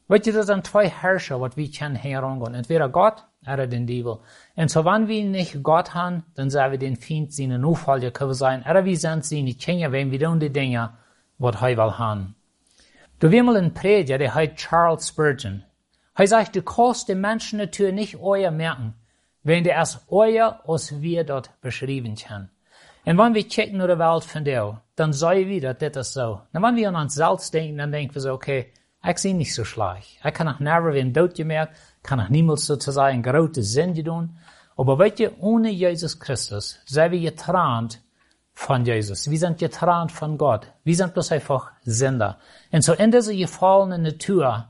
Weißt 0.07 0.27
du, 0.27 0.31
das 0.31 0.47
sind 0.47 0.65
zwei 0.65 0.89
Herrscher, 0.89 1.41
was 1.41 1.57
wir 1.57 1.69
können 1.71 1.95
herangehen. 1.95 2.53
Entweder 2.53 2.89
Gott 2.89 3.25
oder 3.51 3.67
den 3.67 3.87
Teufel. 3.87 4.19
Und 4.55 4.69
so 4.69 4.85
wenn 4.85 5.07
wir 5.07 5.23
nicht 5.25 5.61
Gott 5.63 5.93
haben, 5.93 6.23
dann 6.35 6.49
sind 6.49 6.71
wir 6.71 6.77
den 6.77 6.95
Feind 6.95 7.33
seine 7.33 7.59
Nachfolger 7.59 8.11
können 8.11 8.33
sein. 8.33 8.63
Oder 8.69 8.85
wir 8.85 8.97
sind 8.97 9.25
seine 9.25 9.53
Kinder, 9.53 9.91
wenn 9.91 10.11
wir 10.11 10.19
tun 10.19 10.39
die 10.39 10.49
Dinge, 10.49 10.91
was 11.37 11.61
er 11.61 11.77
will 11.77 11.97
haben. 11.97 12.35
Du 13.19 13.31
wirst 13.31 13.45
mal 13.45 13.57
ein 13.57 13.73
Prediger, 13.73 14.17
der 14.17 14.33
heißt 14.33 14.55
Charles 14.55 15.07
Spurgeon. 15.07 15.63
Er 16.15 16.27
sagt, 16.27 16.55
du 16.55 16.61
kannst 16.61 17.09
den 17.09 17.21
Menschen 17.21 17.57
natürlich 17.57 17.93
nicht 17.93 18.17
euer 18.21 18.51
merken, 18.51 18.93
wenn 19.43 19.63
der 19.63 19.79
es 19.79 19.99
euer, 20.09 20.61
als 20.67 21.01
wir 21.01 21.23
dort 21.23 21.49
beschrieben 21.61 22.15
können. 22.15 22.49
Und 23.05 23.17
wenn 23.17 23.33
wir 23.33 23.47
checken 23.47 23.81
in 23.81 23.87
der 23.87 23.99
Welt 23.99 24.23
von 24.23 24.45
dir, 24.45 24.81
dann 24.95 25.11
wir, 25.13 25.61
dass 25.61 25.77
das 25.77 26.07
ist 26.07 26.13
so. 26.13 26.41
Und 26.53 26.61
wenn 26.61 26.75
wir 26.75 26.89
an 26.89 26.95
uns 26.95 27.15
selbst 27.15 27.53
denken, 27.53 27.77
dann 27.77 27.91
denken 27.91 28.15
wir 28.15 28.21
so, 28.21 28.33
okay, 28.33 28.71
ich 29.05 29.17
sehe 29.17 29.35
nicht 29.35 29.53
so 29.53 29.65
schlecht. 29.65 30.19
Ich 30.23 30.33
kann 30.33 30.47
auch 30.47 30.59
never 30.59 30.93
werden 30.93 31.13
Tod 31.13 31.35
gemerkt, 31.35 31.75
kann 32.03 32.19
auch 32.19 32.29
niemals 32.29 32.65
sozusagen 32.65 33.21
große 33.21 33.63
Sünde 33.63 34.03
tun. 34.03 34.37
Aber 34.75 34.97
weißt 34.97 35.19
du, 35.19 35.31
ohne 35.39 35.69
Jesus 35.69 36.19
Christus 36.19 36.79
sind 36.85 37.11
wir 37.11 37.31
getrennt 37.31 38.01
von 38.53 38.85
Jesus. 38.85 39.29
Wir 39.29 39.37
sind 39.37 39.59
getrennt 39.59 40.11
von 40.11 40.37
Gott. 40.37 40.67
Wir 40.83 40.95
sind 40.95 41.13
bloß 41.13 41.31
einfach 41.31 41.71
Sünder. 41.83 42.39
Und 42.71 42.83
so 42.83 42.93
in 42.93 43.11
dieser 43.11 43.33
gefallenen 43.33 44.03
Natur, 44.03 44.69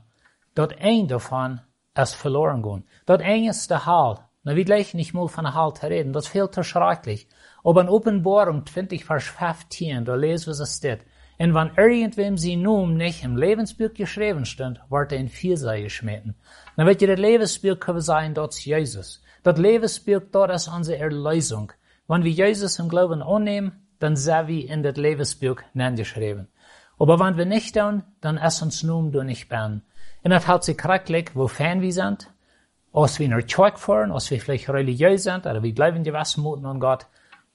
dort 0.54 0.80
ein 0.80 1.06
davon 1.06 1.60
ist 1.96 2.14
verloren 2.14 2.62
gegangen. 2.62 2.84
Dort 3.06 3.22
ein 3.22 3.44
ist 3.44 3.70
der 3.70 3.86
Halt. 3.86 4.20
Na, 4.42 4.56
wir 4.56 4.64
gleich 4.64 4.94
nicht 4.94 5.14
mal 5.14 5.28
von 5.28 5.44
der 5.44 5.54
Halt 5.54 5.82
reden. 5.84 6.12
Das 6.12 6.26
fehlt 6.26 6.54
schrecklich. 6.64 7.28
Aber 7.62 7.80
in 7.80 7.88
Offenbarung 7.88 8.66
20, 8.66 9.04
Vers 9.04 9.24
15, 9.24 10.04
da 10.04 10.14
lesen 10.14 10.46
wir 10.46 10.60
es 10.60 10.76
steht. 10.76 11.00
Und 11.38 11.54
wenn 11.54 11.72
irgendwem 11.76 12.38
sie 12.38 12.56
nun 12.56 12.96
nicht 12.96 13.24
im 13.24 13.36
Lebensbuch 13.36 13.92
geschrieben 13.92 14.44
stand, 14.44 14.80
wird 14.88 15.12
er 15.12 15.18
in 15.18 15.28
Viersei 15.28 15.82
geschmeten. 15.82 16.34
Dann 16.76 16.86
wird 16.86 17.02
ihr 17.02 17.16
Lebensbuch 17.16 17.78
können 17.80 18.00
sein, 18.00 18.34
dort 18.34 18.54
ist 18.54 18.64
Jesus. 18.64 19.22
Das 19.42 19.58
Lebensbuch 19.58 20.20
dort 20.30 20.52
ist 20.52 20.68
unsere 20.68 20.98
Erlösung. 20.98 21.72
Wenn 22.06 22.22
wir 22.22 22.30
Jesus 22.30 22.78
im 22.78 22.88
Glauben 22.88 23.22
annehmen, 23.22 23.72
dann 23.98 24.16
sind 24.16 24.48
wir 24.48 24.70
in 24.70 24.82
das 24.82 24.96
Lebensbuch 24.96 25.56
geschrieben. 25.74 26.48
Aber 26.98 27.18
wenn 27.18 27.36
wir 27.36 27.46
nicht 27.46 27.74
tun, 27.74 28.04
dann 28.20 28.36
ist 28.36 28.62
uns 28.62 28.82
nun 28.82 29.10
du 29.10 29.22
nicht 29.22 29.48
ben. 29.48 29.82
Und 30.22 30.30
das 30.30 30.46
hat 30.46 30.64
sich 30.64 30.80
schrecklich, 30.80 31.34
wofern 31.34 31.80
wir 31.80 31.92
sind, 31.92 32.30
als 32.92 33.18
wir 33.18 33.26
in 33.26 33.32
der 33.32 33.42
Kirche 33.42 33.76
fahren, 33.76 34.12
als 34.12 34.30
wir 34.30 34.40
vielleicht 34.40 34.68
religiös 34.68 35.24
sind, 35.24 35.46
oder 35.46 35.62
wir 35.62 35.72
glauben 35.72 36.04
gewissen 36.04 36.42
Muten 36.42 36.64
an 36.64 36.80
Gott, 36.80 37.06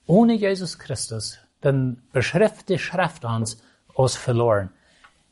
ohne 0.06 0.34
Jesus 0.34 0.78
Christus, 0.78 1.40
dann 1.62 2.02
beschrift 2.12 2.70
die 2.70 2.80
Schrift 2.80 3.24
uns 3.24 3.62
als 4.00 4.16
verloren. 4.16 4.70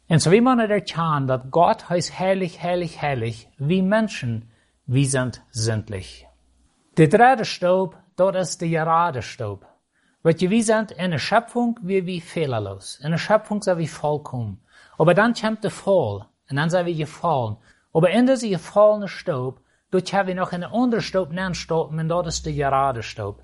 Und 0.09 0.19
so 0.19 0.31
wie 0.31 0.41
man 0.41 0.59
erkennen, 0.59 1.27
dass 1.27 1.41
Gott 1.49 1.89
heißt 1.89 2.19
herrlich, 2.19 2.61
herrlich, 2.61 3.01
herrlich, 3.01 3.49
wie 3.57 3.81
Menschen, 3.81 4.49
wie 4.85 5.05
sind 5.05 5.41
sündlich. 5.51 6.27
Der 6.97 7.07
dritte 7.07 7.45
Staub, 7.45 7.97
dort 8.15 8.35
ist 8.35 8.61
der 8.61 8.69
gerade 8.69 9.21
Staub. 9.21 9.65
Weet 10.23 10.41
je, 10.41 10.61
sind 10.61 10.91
in 10.91 11.11
der 11.11 11.19
Schöpfung 11.19 11.79
wie 11.81 12.05
wir 12.05 12.21
fehlerlos. 12.21 12.99
In 13.03 13.11
der 13.11 13.17
Schöpfung 13.17 13.61
sind 13.61 13.77
wir 13.77 13.87
vollkommen. 13.87 14.59
Aber 14.97 15.13
dann 15.13 15.33
kommt 15.33 15.63
der 15.63 15.71
Fall. 15.71 16.25
Und 16.49 16.55
dann 16.55 16.69
sind 16.69 16.85
wir 16.85 16.95
gefallen. 16.95 17.57
Aber 17.93 18.09
in 18.09 18.25
dieser 18.25 18.47
gefallenen 18.47 19.07
Staub, 19.07 19.61
dort 19.91 20.11
haben 20.13 20.27
wir 20.27 20.35
noch 20.35 20.53
einen 20.53 20.71
anderen 20.71 21.03
Staub 21.03 21.31
nachstoppen, 21.31 21.99
und 21.99 22.09
dort 22.09 22.27
ist 22.27 22.45
der 22.45 22.53
gerade 22.53 23.03
Staub. 23.03 23.43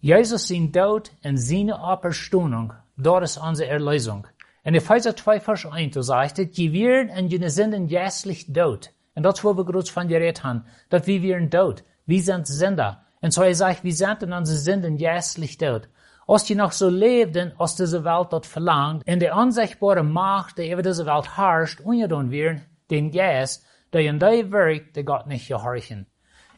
Jesus 0.00 0.48
sein 0.48 0.72
Tod 0.72 1.10
und 1.24 1.36
seine 1.36 1.80
Auferstehung, 1.80 2.72
dort 2.96 3.24
ist 3.24 3.38
unsere 3.38 3.70
Erlösung. 3.70 4.26
In 4.66 4.74
Epheser 4.74 5.14
2, 5.14 5.38
Vers 5.38 5.64
1, 5.64 5.94
da 5.94 6.02
sagt 6.02 6.40
es, 6.40 6.50
die 6.50 6.72
werden 6.72 7.16
und 7.16 7.28
die 7.28 7.48
sind 7.48 7.86
jässlich 7.88 8.52
tot. 8.52 8.90
Und 9.14 9.22
das, 9.22 9.44
wo 9.44 9.56
wir 9.56 9.64
gerade 9.64 9.86
von 9.86 10.08
geredet 10.08 10.42
haben, 10.42 10.64
dass 10.88 11.06
wir 11.06 11.22
werden 11.22 11.52
tot. 11.52 11.84
Wir 12.04 12.20
sind 12.20 12.48
Sünder. 12.48 13.04
Und 13.20 13.32
so 13.32 13.42
er 13.42 13.54
sagt, 13.54 13.84
wir 13.84 13.94
sind 13.94 14.24
in 14.24 14.32
unsere 14.32 14.58
Sünden 14.58 14.96
jässlich 14.96 15.56
tot. 15.56 15.88
Als 16.26 16.46
die 16.46 16.56
noch 16.56 16.72
so 16.72 16.88
lebten, 16.88 17.52
als 17.58 17.76
diese 17.76 18.02
Welt 18.02 18.32
dat 18.32 18.44
verlangt, 18.44 19.04
in 19.06 19.20
de 19.20 19.30
onzichtbare 19.30 20.02
Macht, 20.02 20.58
die 20.58 20.72
über 20.72 20.82
diese 20.82 21.06
Welt 21.06 21.36
herrscht, 21.36 21.80
ungedaan 21.82 22.32
werden, 22.32 22.62
den 22.90 23.12
Geist, 23.12 23.64
der 23.92 24.00
in 24.00 24.18
die 24.18 24.50
werkt, 24.50 24.96
der 24.96 25.04
Gott 25.04 25.28
nicht 25.28 25.46
gehorchen. 25.46 26.06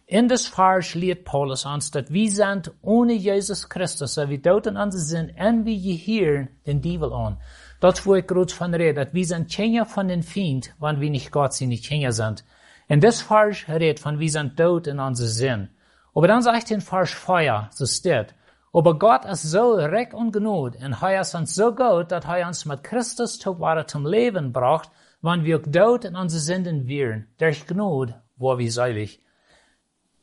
In 0.06 0.26
des 0.26 0.46
Vers 0.46 0.94
lehrt 0.94 1.26
Paulus 1.26 1.66
uns, 1.66 1.90
dass 1.90 2.10
wir 2.10 2.30
sind 2.30 2.72
ohne 2.80 3.12
Jesus 3.12 3.68
Christus, 3.68 4.14
so 4.14 4.26
wie 4.30 4.38
dort 4.38 4.66
in 4.66 4.78
uns 4.78 4.94
sind, 4.94 5.38
und 5.38 5.66
wir 5.66 5.76
gehören 5.78 6.48
den 6.66 6.80
Teufel 6.80 7.12
an. 7.12 7.36
Das, 7.80 8.04
wo 8.04 8.14
ich 8.14 8.26
gerade 8.26 8.52
von 8.52 8.74
rede, 8.74 9.04
dass 9.04 9.14
wir 9.14 9.26
sind 9.26 9.50
Kinder 9.50 9.86
von 9.86 10.08
den 10.08 10.24
wir 10.24 11.10
nicht 11.10 11.30
Gott 11.30 11.54
sind, 11.54 11.68
nicht 11.68 11.86
Kinder 11.86 12.12
sind. 12.12 12.44
In 12.88 13.00
des 13.00 13.22
Vers 13.22 13.68
redet 13.68 14.00
von, 14.00 14.18
wir 14.18 14.30
sind 14.30 14.56
tot 14.56 14.86
in 14.86 14.98
unser 14.98 15.26
Sinn. 15.26 15.68
Aber 16.14 16.26
dann 16.26 16.42
sagt 16.42 16.70
in 16.70 16.80
Vers 16.80 17.10
Feuer, 17.10 17.68
so 17.72 17.86
steht, 17.86 18.34
aber 18.72 18.98
Gott 18.98 19.24
ist 19.24 19.42
so 19.42 19.74
recht 19.74 20.12
und 20.12 20.32
genug 20.32 20.74
und 20.74 21.02
er 21.02 21.20
ist 21.20 21.34
uns 21.34 21.54
so 21.54 21.74
gut, 21.74 22.12
dass 22.12 22.24
er 22.24 22.46
uns 22.46 22.64
mit 22.64 22.84
Christus 22.84 23.38
Togware 23.38 23.86
zum 23.86 24.06
Leben 24.06 24.52
braucht, 24.52 24.90
wenn 25.22 25.44
wir 25.44 25.58
dort 25.58 26.04
in 26.04 26.16
unsere 26.16 26.40
Sünden 26.40 26.86
wären. 26.86 27.28
Durch 27.38 27.66
Gnade 27.66 28.22
wo 28.38 28.56
wir 28.56 28.70
seilig. 28.72 29.20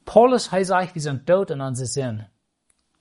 Paulus 0.06 0.52
heißt 0.52 0.72
euch, 0.72 0.96
wir 0.96 1.02
sind 1.02 1.28
tot 1.28 1.52
in 1.52 1.62
unsere 1.62 1.88
Sünden. 1.88 2.26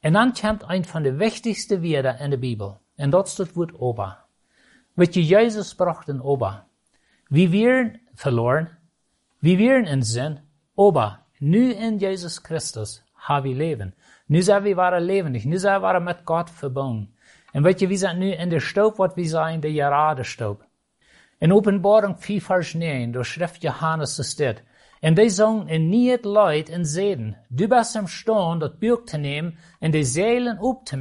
Und 0.03 0.15
dann 0.15 0.35
kommt 0.35 0.65
ein 0.65 0.85
von 0.85 1.05
den 1.05 1.19
wichtigsten 1.19 1.83
Wörtern 1.83 2.19
in 2.19 2.31
der 2.31 2.39
Bibel. 2.39 2.79
Und 2.97 3.11
dort 3.11 3.29
steht 3.29 3.57
Wort 3.57 3.75
Ober. 3.75 4.24
Je 4.97 5.25
Jesus 5.25 5.75
braucht 5.75 6.09
in 6.09 6.21
Ober. 6.21 6.67
Wir 7.29 7.51
wären 7.51 8.01
verloren. 8.15 8.69
Wir 9.41 9.59
wären 9.59 9.87
in 9.87 10.03
Sinn. 10.03 10.41
Ober. 10.77 11.19
Nu 11.41 11.73
in 11.73 11.99
Jesus 11.99 12.43
Christus 12.43 13.03
haben 13.15 13.45
wir 13.45 13.55
Leben. 13.55 13.95
Nu 14.27 14.43
zijn 14.43 14.63
we 14.63 14.75
waren 14.75 15.03
levendig. 15.03 15.45
Nu 15.45 15.59
zijn 15.59 15.81
we 15.81 16.01
met 16.01 16.21
God 16.25 16.51
verbonden. 16.51 17.15
En 17.53 17.63
weet 17.63 17.81
je, 17.81 17.87
we 17.87 17.97
zijn 17.97 18.19
nu 18.19 18.31
in 18.31 18.49
de 18.49 18.61
stoop 18.61 18.97
wat 18.97 19.15
we 19.15 19.25
zijn, 19.25 19.61
de 19.61 20.25
stoop. 20.25 20.67
In 21.39 21.53
Openbaring 21.53 22.17
4 22.19 22.43
vers 22.43 22.73
9, 22.75 23.13
door 23.13 23.25
schrift 23.25 23.63
Johannes 23.63 24.35
dit. 24.37 24.63
En 25.05 25.15
die 25.15 25.29
zongen 25.29 25.69
in 25.69 25.89
niet 25.89 26.25
Leid 26.25 26.69
en 26.69 26.87
zeden. 26.87 27.37
Du 27.49 27.67
bist 27.67 27.95
im 27.95 28.07
Sturm, 28.07 28.59
dat 28.59 28.79
Buch 28.79 29.05
te 29.05 29.17
nehmen, 29.17 29.59
en 29.79 29.91
de 29.91 30.05
Seelen 30.05 30.59
op 30.59 30.85
te 30.85 30.97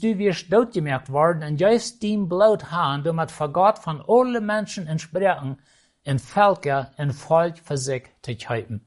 du 0.00 0.16
wirst 0.16 0.50
doodgemerkt 0.50 1.08
worden, 1.08 1.42
en 1.42 1.56
juist 1.56 2.00
dien 2.00 2.26
bloot 2.26 2.62
haan, 2.62 3.02
du 3.02 3.12
met 3.12 3.32
vergat 3.32 3.78
van 3.78 4.06
alle 4.06 4.40
Menschen 4.40 4.86
en 4.86 4.98
spreken, 4.98 5.58
en 6.02 6.18
Völker 6.18 6.88
en 6.96 7.14
Volk 7.14 7.56
für 7.58 7.76
sich 7.76 8.02
te 8.20 8.34
kuipen. 8.34 8.82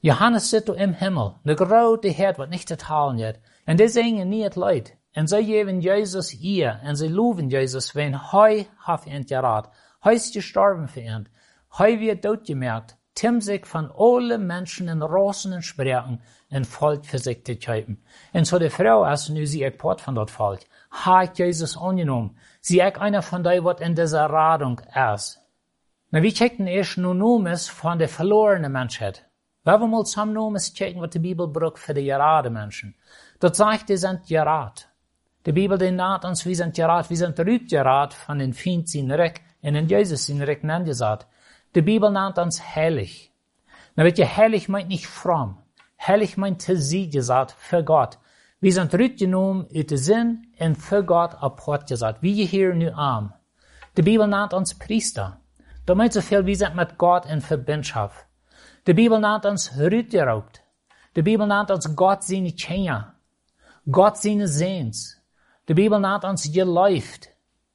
Johannes 0.00 0.48
zit 0.48 0.68
im 0.68 0.92
Himmel, 0.92 1.38
de 1.42 1.54
grote 1.54 2.12
Herd 2.12 2.36
wat 2.36 2.48
niet 2.48 2.66
te 2.66 2.76
talen 2.76 3.18
jet. 3.18 3.40
En 3.64 3.76
die 3.76 3.88
zingen 3.88 4.28
niet 4.28 4.44
het 4.44 4.56
leid. 4.56 4.96
En 5.12 5.28
zij 5.28 5.44
geven 5.44 5.80
Jezus 5.80 6.38
eer, 6.42 6.80
en 6.82 6.96
zij 6.96 7.10
loven 7.10 7.48
Jezus, 7.48 7.92
wenn 7.92 8.14
hij 8.14 8.68
haf 8.76 9.06
ent 9.06 9.28
gerad. 9.28 9.68
Hij 10.00 10.14
is 10.14 10.30
gestorben 10.30 10.88
für 10.88 11.04
ent. 11.04 11.28
Hij 11.68 11.98
wird 11.98 12.22
doodgemerkt, 12.22 12.99
tim 13.20 13.42
sich 13.42 13.66
von 13.66 13.92
alle 13.98 14.38
Menschen 14.38 14.88
in 14.88 15.02
Rossen 15.02 15.52
und 15.52 15.62
Sprachen 15.62 16.22
en 16.48 16.64
für 16.64 17.02
zu 17.02 17.56
kaufen. 17.56 18.02
En 18.32 18.46
so 18.46 18.58
die 18.58 18.70
Frau, 18.70 19.02
als 19.04 19.28
nu 19.28 19.46
sie 19.46 19.62
ek 19.62 19.76
Port 19.76 20.00
von 20.00 20.14
dort 20.14 20.30
Volk, 20.30 20.60
hat 20.90 21.38
Jesus 21.38 21.76
angenommen. 21.76 22.38
Sie 22.62 22.80
ek 22.80 22.98
einer 22.98 23.20
von 23.20 23.42
die, 23.44 23.62
wat 23.62 23.82
in 23.82 23.94
dieser 23.94 24.24
Radung 24.24 24.80
ist. 25.14 25.38
Na, 26.10 26.22
wie 26.22 26.32
checken 26.32 26.66
erst 26.66 26.96
nun 26.96 27.18
Numes 27.18 27.68
von 27.68 27.98
der 27.98 28.08
verlorenen 28.08 28.72
Menschheit. 28.72 29.26
We 29.64 29.70
hebben 29.70 29.90
mal 29.90 30.06
samen 30.06 30.34
nog 30.34 30.52
eens 30.52 30.72
kijken 30.72 31.00
wat 31.00 31.12
de 31.12 31.20
Bijbel 31.20 31.50
brukt 31.50 31.78
voor 31.78 31.94
de 31.94 32.02
gerade 32.02 32.50
mensen. 32.50 32.96
Dat 33.38 33.56
zegt, 33.56 33.86
die 33.86 33.96
zijn 33.96 34.20
gerad. 34.24 34.88
De 35.42 35.52
Bijbel 35.52 35.78
die 35.78 35.90
naht 35.90 36.24
ons, 36.24 36.44
wie 36.44 36.54
zijn 36.54 36.74
gerad, 36.74 37.08
wie 37.08 37.16
zijn 37.16 37.34
uitgerad 37.36 38.14
van 38.14 38.38
den 38.38 38.54
Feind 38.54 38.90
zijn 38.90 39.14
Reck 39.14 39.42
en 39.60 39.74
in 39.74 39.86
Jesus 39.86 40.24
zijn 40.24 40.44
Reck 40.44 40.62
nennt 40.62 40.86
gesagt. 40.86 41.26
De 41.72 41.82
Bijbel 41.82 42.10
nennt 42.10 42.38
ons 42.38 42.60
heilig. 42.74 43.30
Na 43.94 44.02
weet 44.02 44.16
je, 44.16 44.24
heilig 44.24 44.68
meint 44.68 44.88
nicht 44.88 45.06
fromm. 45.06 45.58
Heilig 46.06 46.36
meint 46.36 46.64
te 46.64 46.76
sie 46.76 47.08
gesagt, 47.08 47.54
für 47.58 47.82
Gott. 47.82 48.18
Wir 48.60 48.72
sind 48.72 48.90
zurückgenommen 48.90 49.66
uit 49.74 49.88
de 49.88 49.96
zin 49.96 50.52
en 50.58 50.74
für 50.76 51.02
Gott 51.02 51.34
apart 51.40 51.86
gesagt. 51.86 52.20
Wie 52.22 52.34
je 52.34 52.44
hier 52.44 52.74
nu 52.74 52.90
arm. 52.90 53.32
De 53.94 54.02
Bijbel 54.02 54.26
nennt 54.26 54.52
ons 54.52 54.74
Priester. 54.74 55.38
Dat 55.84 55.96
meint 55.96 56.12
so 56.12 56.20
viel, 56.20 56.44
wir 56.44 56.56
sind 56.56 56.74
mit 56.74 56.98
Gott 56.98 57.24
in 57.26 57.40
Verbindschaft. 57.40 58.26
De 58.84 58.94
Bibel 58.94 59.18
nennt 59.18 59.44
uns 59.44 59.70
Rüteraubt. 59.76 60.62
De 61.12 61.22
Bibel 61.22 61.46
nennt 61.46 61.70
uns 61.70 61.94
Gott 61.94 62.24
seine 62.24 62.52
Kinder. 62.52 63.14
Gott 63.90 64.16
seine 64.16 64.48
Sehns. 64.48 65.20
De 65.66 65.74
Bibel 65.74 66.00
nennt 66.00 66.24
uns 66.24 66.50
geläuft. 66.52 67.28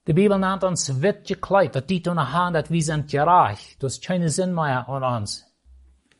De 0.07 0.13
Bibel 0.13 0.37
nennt 0.37 0.63
uns 0.63 1.01
wit 1.01 1.27
gekleid. 1.27 1.73
Dat 1.73 1.87
dit 1.87 2.07
ohne 2.07 2.31
Hand, 2.31 2.55
dat 2.55 2.69
wir 2.69 2.83
sind 2.83 3.09
gereich. 3.09 3.75
Das 3.79 3.93
ist 3.93 4.05
keine 4.05 4.29
Sinn 4.29 4.53
mehr 4.53 4.87
an 4.87 5.03
uns. 5.03 5.45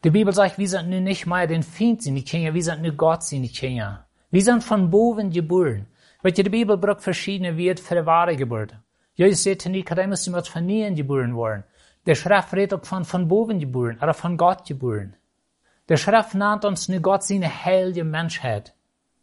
Die 0.04 0.10
Bibel 0.10 0.34
sagt, 0.34 0.58
wir 0.58 0.68
sind 0.68 0.90
nun 0.90 1.04
nicht 1.04 1.28
mehr 1.28 1.48
den 1.48 1.64
Feind 1.64 2.02
seine 2.02 2.22
Kinder, 2.22 2.54
wir 2.54 2.64
sind 2.64 2.82
nur 2.82 2.94
Gott 2.94 3.24
seine 3.24 3.48
Kinder. 3.48 4.06
Wir 4.32 4.44
sind 4.44 4.64
von 4.64 4.90
boven 4.90 5.30
geboren. 5.30 5.88
Weil 6.24 6.32
die 6.32 6.44
Bibel 6.44 6.78
braucht 6.78 7.02
verschiedene 7.02 7.58
Werte 7.58 7.84
für 7.84 7.96
die 7.96 8.06
wahre 8.06 8.36
Geburt. 8.36 8.74
Jesus 9.14 9.44
sagt, 9.44 9.68
Nikodemus, 9.68 10.26
du 10.26 10.32
musst 10.32 10.50
von 10.50 10.66
nie 10.66 10.94
geboren 10.96 11.36
worden. 11.36 11.64
Der 12.08 12.16
Schrift 12.16 12.54
redet 12.54 12.74
auch 12.74 12.86
von 12.86 13.06
von 13.06 13.28
boven 13.28 13.60
geboren, 13.60 14.00
oder 14.02 14.14
von 14.14 14.36
Gott 14.36 14.66
geboren. 14.66 15.16
Der 15.88 15.98
Schrift 15.98 16.34
nennt 16.34 16.66
uns 16.66 16.90
nu 16.90 17.00
Gott 17.00 17.24
seine 17.24 17.50
heilige 17.50 18.04
Menschheit. 18.04 18.74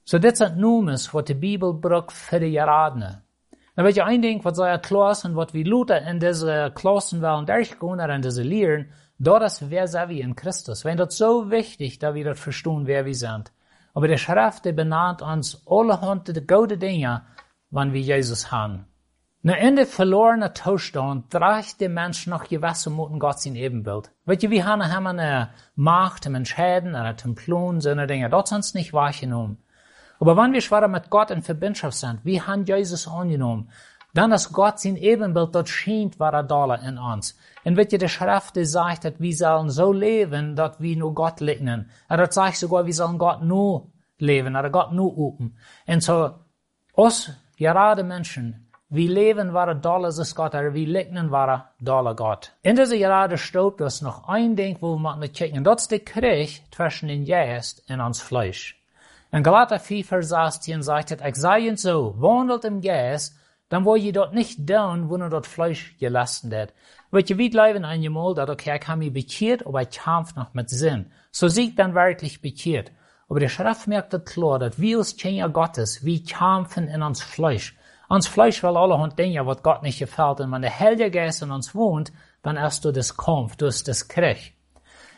So 0.05 0.19
dit 0.19 0.37
sind 0.37 0.57
Numes, 0.57 1.13
wat 1.13 1.29
die 1.29 1.35
Bibel 1.35 1.75
braucht 1.75 2.13
für 2.13 2.39
die 2.39 2.53
Geradene. 2.53 3.22
Dan 3.75 3.85
weet 3.85 3.95
je 3.95 4.03
een 4.03 4.21
ding 4.21 4.43
wat 4.43 4.57
zij 4.57 4.81
klassen, 4.81 5.33
wat 5.33 5.51
we 5.51 5.65
Luther 5.65 6.07
in 6.07 6.19
deze 6.19 6.71
klassen 6.75 7.21
willen 7.21 7.45
durchgehen 7.45 7.93
oder 7.93 8.11
in 8.11 8.21
diese 8.21 8.45
Lehren, 8.45 8.91
dat 9.17 9.43
is 9.43 9.61
wer 9.69 9.89
sind 9.89 10.09
wir 10.09 10.23
in 10.23 10.35
Christus. 10.35 10.83
Wenn 10.83 10.97
das 10.97 11.17
so 11.17 11.51
wichtig, 11.51 11.99
dass 11.99 12.15
wir 12.15 12.25
das 12.25 12.41
verstehen, 12.41 12.87
wer 12.87 13.05
wir 13.05 13.15
sind. 13.15 13.53
Aber 13.95 14.09
der 14.09 14.19
Schrift, 14.19 14.65
der 14.65 14.73
benannt 14.73 15.23
uns 15.23 15.63
Hunde 15.67 16.43
gute 16.43 16.77
Dinge, 16.77 17.23
wann 17.71 17.93
wir 17.93 18.01
Jesus 18.01 18.51
haben. 18.51 18.87
Na 19.45 19.57
in 19.57 19.77
de 19.77 19.87
verlorene 19.87 20.53
toestand 20.53 21.31
draagt 21.31 21.79
de 21.79 21.89
mens 21.89 22.27
nog 22.27 22.49
gewisse 22.49 22.91
moeten 22.91 23.21
God 23.21 23.41
zijn 23.41 23.57
evenbeeld. 23.57 24.11
Weet 24.23 24.41
je, 24.41 24.49
we 24.49 24.63
hebben 24.63 24.91
hem 24.91 25.07
een 25.07 25.49
Macht, 25.75 26.25
een 26.25 26.35
Entscheiden, 26.35 26.95
een 26.95 27.17
Templon, 27.17 27.81
so 27.81 27.91
eine 27.91 28.07
Dinge. 28.07 28.29
Dat 28.29 28.49
sind 28.49 28.75
nicht 28.75 28.93
wahrgenommen. 28.93 29.59
Aber 30.23 30.37
wenn 30.37 30.53
wir 30.53 30.61
schwer 30.61 30.87
mit 30.87 31.11
Gott 31.11 31.33
in 31.33 31.43
Verbindschaft 31.43 31.97
sind, 31.97 32.21
wir 32.23 32.47
haben 32.47 32.65
Jesus 32.65 33.09
angenommen, 33.09 33.69
dann 34.15 34.31
ist 34.31 34.53
Gott 34.53 34.79
sein 34.79 34.95
Ebenbild, 34.95 35.53
das 35.53 35.69
scheint 35.69 36.21
war 36.21 36.33
er 36.33 36.45
da 36.45 36.77
in 36.77 36.97
uns. 36.97 37.37
Und 37.65 37.77
wird 37.77 37.91
die 37.91 38.09
Schrift 38.09 38.55
die 38.55 38.65
sagt, 38.65 39.05
dass 39.05 39.19
wir 39.19 39.35
sollen 39.35 39.69
so 39.69 39.93
leben, 39.93 40.55
dass 40.55 40.79
wir 40.79 40.97
nur 40.97 41.13
Gott 41.13 41.41
liegnen. 41.41 41.91
Und 42.09 42.19
das 42.19 42.37
sagt 42.37 42.57
sogar, 42.59 42.87
wir 42.87 42.95
sollen 42.95 43.19
Gott 43.19 43.43
nur 43.43 43.89
leben, 44.19 44.55
oder 44.55 44.71
Gott 44.71 44.93
nur 44.93 45.13
üben. 45.13 45.57
Und 45.89 46.05
so, 46.05 46.35
uns, 46.93 47.33
gerade 47.57 48.05
Menschen, 48.05 48.69
wie 48.91 49.09
leven 49.09 49.53
waren 49.53 49.83
dollar 49.83 50.11
is 50.11 50.35
Gott, 50.37 50.55
er 50.55 50.73
wie 50.73 50.85
lignen 50.85 51.33
waren 51.33 51.65
dollar 51.81 52.15
Gott. 52.15 52.53
In 52.63 52.77
deze 52.77 52.97
jaren 52.97 53.39
stoot 53.39 53.79
dus 53.79 54.01
nog 54.01 54.23
een 54.29 54.55
ding 54.55 54.79
wo 54.79 54.95
we 54.95 55.01
moeten 55.01 55.33
kijken. 55.33 55.57
En 55.57 55.63
dat 55.63 55.81
is 55.81 55.87
de 55.87 55.99
Krieg 55.99 56.61
zwischen 56.71 57.09
den 57.09 57.27
Geist 57.27 57.83
en 57.87 58.01
ons 58.01 58.23
Fleisch. 58.23 58.82
In 59.35 59.43
Galater 59.43 59.79
4, 59.79 60.05
Vers 60.05 60.29
16 60.29 60.83
sagt 60.83 61.09
het, 61.09 61.25
ik 61.25 61.35
zei 61.35 61.65
je 61.65 61.77
zo, 61.77 62.15
wandelt 62.19 62.65
im 62.65 62.83
Geist, 62.83 63.39
dann 63.69 63.85
wo 63.85 63.97
je 63.97 64.13
dort 64.13 64.33
nicht 64.33 64.67
down, 64.67 65.09
wo 65.09 65.17
nur 65.17 65.31
dort 65.31 65.47
Fleisch 65.47 65.97
gelassen 65.99 66.53
hat. 66.53 66.73
Weet 67.11 67.29
je, 67.29 67.37
wie 67.37 67.49
leben 67.49 67.85
einmal, 67.85 68.35
dat 68.35 68.51
okay, 68.51 68.77
ich 68.79 68.87
habe 68.87 68.99
mich 68.99 69.13
bekehrt, 69.13 69.67
aber 69.67 69.81
ich 69.81 69.89
kämpfe 69.89 70.39
noch 70.39 70.53
mit 70.53 70.69
Sinn. 70.69 71.11
So 71.31 71.49
sieht 71.49 71.79
dann 71.79 71.95
wirklich 71.95 72.43
bekehrt. 72.43 72.93
Aber 73.27 73.41
die 73.41 73.49
Schrift 73.49 73.87
merkt 73.87 74.13
het 74.13 74.27
klar, 74.27 74.59
dat 74.59 74.79
wir 74.79 74.99
als 74.99 75.17
Kinder 75.17 75.49
Gottes, 75.49 76.05
wir 76.05 76.23
kämpfen 76.23 76.89
in 76.89 77.03
uns 77.03 77.23
Fleisch. 77.23 77.75
Ons 78.11 78.29
Fleisch 78.29 78.63
will 78.63 78.77
allerhand 78.77 79.19
Dinge, 79.19 79.47
was 79.47 79.63
Gott 79.63 79.83
nicht 79.83 79.99
gefällt. 79.99 80.41
Und 80.41 80.53
wenn 80.53 80.61
der 80.61 80.79
Heilige 80.79 81.11
Geist 81.11 81.41
in 81.41 81.53
uns 81.53 81.75
wohnt, 81.75 82.13
dann 82.43 82.59
erst 82.59 82.85
du 82.85 82.93
das 82.93 83.17
Kampf, 83.17 83.57
du 83.57 83.65
hast 83.65 83.89
das 83.89 84.09
Krieg. 84.09 84.53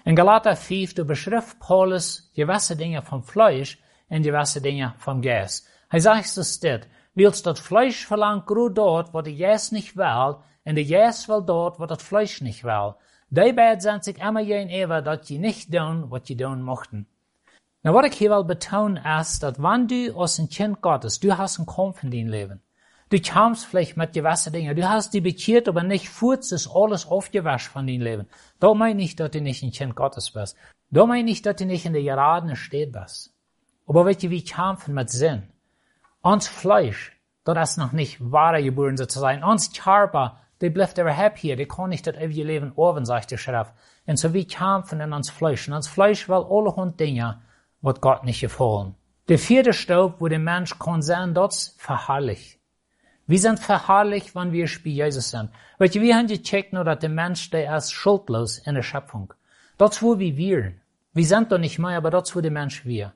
In 0.04 0.14
Galater 0.14 0.54
5, 0.54 0.94
du 0.94 1.04
beschrift 1.04 1.58
Paulus 1.58 2.30
gewisse 2.36 2.76
Dinge 2.76 3.02
vom 3.02 3.24
Fleisch 3.24 3.80
und 4.08 4.22
gewisse 4.22 4.60
Dinge 4.60 4.94
vom 4.98 5.22
Geist. 5.22 5.66
Er 5.90 6.00
sagt 6.00 6.36
es 6.36 6.60
dit, 6.60 6.88
willst 7.14 7.46
das 7.46 7.60
Fleisch 7.60 8.06
verlangt 8.06 8.46
gut 8.46 8.76
dort, 8.76 9.14
wo 9.14 9.22
der 9.22 9.34
Geist 9.34 9.72
nicht 9.72 9.96
will, 9.96 10.36
und 10.64 10.74
der 10.74 10.84
Geist 10.84 11.28
will 11.28 11.42
dort, 11.46 11.78
wo 11.78 11.86
das 11.86 12.02
Fleisch 12.02 12.40
nicht 12.40 12.64
will. 12.64 12.94
Die 13.30 13.52
beiden 13.52 13.80
sind 13.80 14.04
sich 14.04 14.18
immer 14.18 14.40
jen 14.40 14.68
ever, 14.68 15.02
dass 15.02 15.28
je 15.28 15.38
nicht 15.38 15.72
tun, 15.72 16.10
was 16.10 16.28
je 16.28 16.36
tun 16.36 16.62
mochten. 16.62 17.06
Na, 17.82 17.92
wat 17.92 18.04
ik 18.04 18.14
hier 18.14 18.30
wil 18.30 18.44
betonen 18.44 19.04
is, 19.20 19.38
dat 19.38 19.56
wanneer 19.56 19.88
du 19.88 20.14
als 20.14 20.38
een 20.38 20.48
kind 20.48 20.76
Gottes, 20.80 21.20
du 21.20 21.36
hast 21.36 21.58
einen 21.58 21.66
Kampf 21.66 22.02
in 22.02 22.10
dein 22.10 22.28
Leben. 22.28 22.62
Du 23.10 23.20
kamst 23.20 23.66
vielleicht 23.66 23.96
mit 23.96 24.12
gewissen 24.14 24.52
Dingen, 24.52 24.74
du 24.74 24.88
hast 24.88 25.12
die 25.12 25.20
bekehrt, 25.20 25.68
aber 25.68 25.82
nicht 25.82 26.08
furzt 26.08 26.52
ist 26.52 26.70
alles 26.74 27.06
aufgewascht 27.06 27.68
von 27.68 27.86
deinem 27.86 28.00
Leben. 28.00 28.26
Da 28.58 28.72
meine 28.72 29.02
ich, 29.02 29.16
dass 29.16 29.32
du 29.32 29.42
nicht 29.42 29.62
ein 29.62 29.70
Kind 29.70 29.94
Gottes 29.94 30.30
bist. 30.30 30.56
Da 30.90 31.04
meine 31.04 31.30
ich, 31.30 31.42
dass 31.42 31.56
du 31.56 31.66
nicht 31.66 31.84
in 31.84 31.92
der 31.92 32.02
geradenen 32.02 32.56
Steht 32.56 32.92
bist. 32.92 33.33
Aber 33.86 34.06
weißt 34.06 34.22
du, 34.22 34.30
wie 34.30 34.44
kämpfen 34.44 34.94
mit 34.94 35.10
Sinn? 35.10 35.44
Uns 36.22 36.48
Fleisch, 36.48 37.16
das 37.44 37.70
ist 37.70 37.76
noch 37.76 37.92
nicht 37.92 38.18
wahre 38.20 38.62
geboren 38.62 38.96
sozusagen. 38.96 39.44
Uns 39.44 39.72
Körper, 39.72 40.40
die 40.60 40.70
bleibt 40.70 40.96
überhaupt 40.96 41.38
hier, 41.38 41.56
die 41.56 41.66
kann 41.66 41.90
nicht 41.90 42.06
das 42.06 42.16
ewige 42.16 42.44
Leben 42.44 42.72
oben, 42.76 43.04
sagt 43.04 43.30
die 43.30 43.38
Schrift. 43.38 43.72
Und 44.06 44.18
so 44.18 44.32
wie 44.32 44.46
kämpfen 44.46 45.00
in 45.00 45.12
uns 45.12 45.30
Fleisch. 45.30 45.68
Und 45.68 45.74
uns 45.74 45.88
Fleisch 45.88 46.28
will 46.28 46.46
alle 46.48 46.74
Hund 46.76 46.98
Dinge, 46.98 47.42
wat 47.82 48.00
Gott 48.00 48.24
nicht 48.24 48.40
gefallen. 48.40 48.94
Der 49.28 49.38
vierte 49.38 49.72
Staub, 49.72 50.20
wo 50.20 50.28
der 50.28 50.38
Mensch 50.38 50.78
kann 50.78 51.02
sein, 51.02 51.34
das 51.34 51.74
verherrlicht. 51.78 52.58
Wir 53.26 53.38
sind 53.38 53.58
verherrlicht, 53.58 54.34
wenn 54.34 54.52
wir 54.52 54.68
bei 54.84 54.90
Jesus 54.90 55.30
sind. 55.30 55.50
Weil 55.78 55.92
wir 55.92 56.16
haben 56.16 56.26
gecheckt, 56.26 56.74
nur, 56.74 56.84
dass 56.84 56.98
der 56.98 57.08
Mensch, 57.08 57.50
der 57.50 57.74
ist 57.76 57.92
schuldlos 57.92 58.58
in 58.58 58.74
der 58.74 58.82
Schöpfung. 58.82 59.32
Das 59.78 60.02
wo 60.02 60.18
wir 60.18 60.36
wir. 60.36 60.72
Wir 61.14 61.26
sind 61.26 61.50
doch 61.50 61.58
nicht 61.58 61.78
mehr, 61.78 61.96
aber 61.96 62.10
das 62.10 62.36
wo 62.36 62.40
der 62.40 62.50
Mensch 62.50 62.84
wir. 62.84 63.14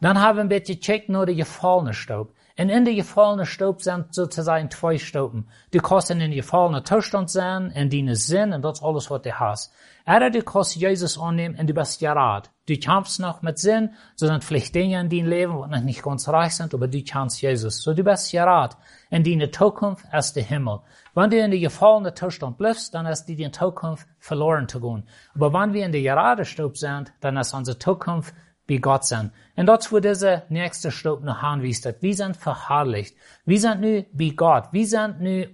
Dann 0.00 0.20
haben 0.20 0.48
wir 0.48 0.60
gecheckt, 0.60 1.08
nur 1.08 1.26
der 1.26 1.34
gefallene 1.34 1.94
Staub. 1.94 2.32
Und 2.58 2.68
in 2.68 2.84
der 2.84 2.94
gefallene 2.94 3.46
Staub 3.46 3.80
sind 3.80 4.14
sozusagen 4.14 4.70
zwei 4.70 4.98
Stauben. 4.98 5.48
Du 5.70 5.78
kannst 5.80 6.10
in 6.10 6.18
den 6.18 6.32
gefallenen 6.32 6.84
Zustand 6.84 7.30
sein, 7.30 7.70
in 7.70 7.88
deinen 7.88 8.16
Sinn, 8.16 8.52
und 8.52 8.62
das 8.62 8.80
ist 8.80 8.84
alles, 8.84 9.10
was 9.10 9.22
du 9.22 9.32
hast. 9.32 9.72
Oder 10.06 10.30
du 10.30 10.42
kannst 10.42 10.76
Jesus 10.76 11.18
annehmen, 11.18 11.56
und 11.58 11.70
du 11.70 11.72
bist 11.72 12.00
gerad. 12.00 12.50
Du 12.66 12.76
kämpfst 12.76 13.18
noch 13.18 13.40
mit 13.42 13.58
Sinn, 13.58 13.90
so 14.14 14.26
sind 14.26 14.44
vielleicht 14.44 14.74
Dinge 14.74 15.00
in 15.00 15.08
deinem 15.08 15.26
Leben, 15.26 15.52
die 15.54 15.70
noch 15.70 15.82
nicht 15.82 16.02
ganz 16.02 16.28
reich 16.28 16.54
sind, 16.54 16.74
aber 16.74 16.86
du 16.86 17.02
kannst 17.02 17.40
Jesus. 17.40 17.82
So 17.82 17.94
du 17.94 18.04
bist 18.04 18.30
gerad. 18.30 18.76
In 19.08 19.24
deine 19.24 19.50
Zukunft 19.50 20.04
ist 20.12 20.36
der 20.36 20.42
Himmel. 20.42 20.80
Wenn 21.14 21.30
du 21.30 21.38
in 21.38 21.50
der 21.50 21.60
gefallenen 21.60 22.14
Zustand 22.14 22.58
bleibst, 22.58 22.94
dann 22.94 23.06
ist 23.06 23.24
die 23.24 23.50
Zukunft 23.50 24.06
verloren 24.18 24.68
zu 24.68 24.80
gehen. 24.80 25.04
Aber 25.34 25.52
wenn 25.52 25.72
wir 25.72 25.86
in 25.86 25.92
der 25.92 26.02
gerade 26.02 26.44
Staub 26.44 26.76
sind, 26.76 27.12
dann 27.20 27.36
ist 27.36 27.54
unsere 27.54 27.78
Zukunft 27.78 28.34
wie 28.70 28.78
Gott 28.78 29.04
sind. 29.04 29.32
Und 29.56 29.66
dort, 29.66 29.90
wo 29.90 29.98
dieser 29.98 30.44
nächste 30.48 30.92
Stub 30.92 31.24
noch 31.24 31.42
anwiest, 31.42 31.92
wir 32.00 32.14
sind 32.14 32.36
verherrlicht. 32.36 33.16
Wir 33.44 33.60
sind 33.60 33.80
nu 33.80 34.06
wie 34.12 34.36
Gott. 34.36 34.68
Wir 34.70 34.86
sind 34.86 35.20
nu 35.20 35.44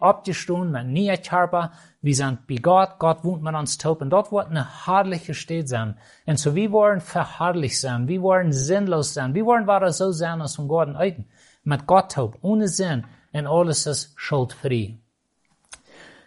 mit 0.65 0.87
nie 0.87 1.17
Körper. 1.17 1.73
Wir 2.03 2.15
sind 2.15 2.41
wie 2.47 2.57
Gott. 2.57 2.99
Gott 2.99 3.25
wohnt 3.25 3.43
mit 3.43 3.55
uns 3.55 3.79
taub. 3.79 4.03
Und 4.03 4.11
dort 4.11 4.33
wird 4.33 4.49
eine 4.51 4.85
herrliche 4.85 5.33
Stadt 5.33 5.67
sein. 5.67 5.97
Und 6.27 6.39
so 6.39 6.55
wir 6.55 6.71
wollen 6.73 7.01
verherrlicht 7.01 7.81
sein. 7.81 8.07
Wir 8.07 8.21
wollen 8.21 8.53
sinnlos 8.53 9.15
sein. 9.15 9.35
Wir 9.35 9.47
wollen 9.47 9.67
weiter 9.67 9.93
so 9.93 10.13
sein, 10.13 10.43
als 10.43 10.57
von 10.57 10.69
Gott 10.69 10.95
Eiten. 10.95 11.25
Mit 11.65 11.87
Gott 11.87 12.13
taub, 12.13 12.37
ohne 12.43 12.69
Sinn. 12.69 13.07
Und 13.33 13.47
alles 13.47 13.87
ist 13.87 14.13
schuldfrei. 14.17 14.99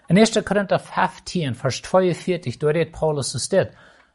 In 0.08 0.18
1. 0.18 0.44
Korinther 0.44 0.80
15, 0.80 1.54
Vers 1.54 1.84
42, 1.84 2.58
da 2.58 2.68
redet 2.68 2.94
Paulus 2.94 3.36
es 3.36 3.48
dit. 3.48 3.70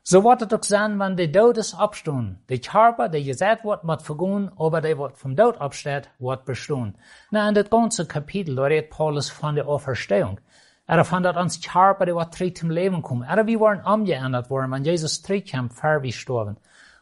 So 0.07 0.21
wordt 0.21 0.41
het 0.41 0.55
ook 0.55 0.65
zijn, 0.65 0.99
wenn 0.99 1.15
de 1.15 1.31
dood 1.31 1.57
is 1.57 1.75
opstaan. 1.75 2.39
De 2.47 2.59
Körper, 2.59 3.11
der 3.11 3.23
gezet 3.23 3.63
wordt, 3.63 3.83
moet 3.83 4.03
vergaan, 4.03 4.53
aber 4.57 4.81
der 4.81 4.97
wordt 4.97 5.19
vom 5.19 5.35
dood 5.35 5.57
opstaat, 5.57 6.09
wordt 6.19 6.45
bestaan. 6.45 6.97
Na, 7.31 7.49
in 7.49 7.55
dit 7.55 7.69
ganze 7.71 8.07
Kapitel, 8.07 8.59
redet 8.59 8.89
Paulus 8.89 9.31
von 9.31 9.55
der 9.55 9.65
Auferstehung. 9.67 10.39
Er 10.87 11.05
von 11.05 11.23
dat 11.23 11.37
ons 11.37 11.59
Körper, 11.59 12.05
der 12.05 12.15
wordt 12.15 12.33
terug 12.33 12.55
zum 12.55 12.71
Leben 12.71 13.03
kommen. 13.03 13.29
Er 13.29 13.47
wie 13.47 13.59
waren 13.59 13.83
umgeändert 13.85 14.51
worden, 14.51 14.71
wenn 14.71 14.85
Jesus 14.85 15.23
zurückkam, 15.23 15.71
vor 15.71 16.03
wie 16.03 16.11
gestorben. 16.11 16.57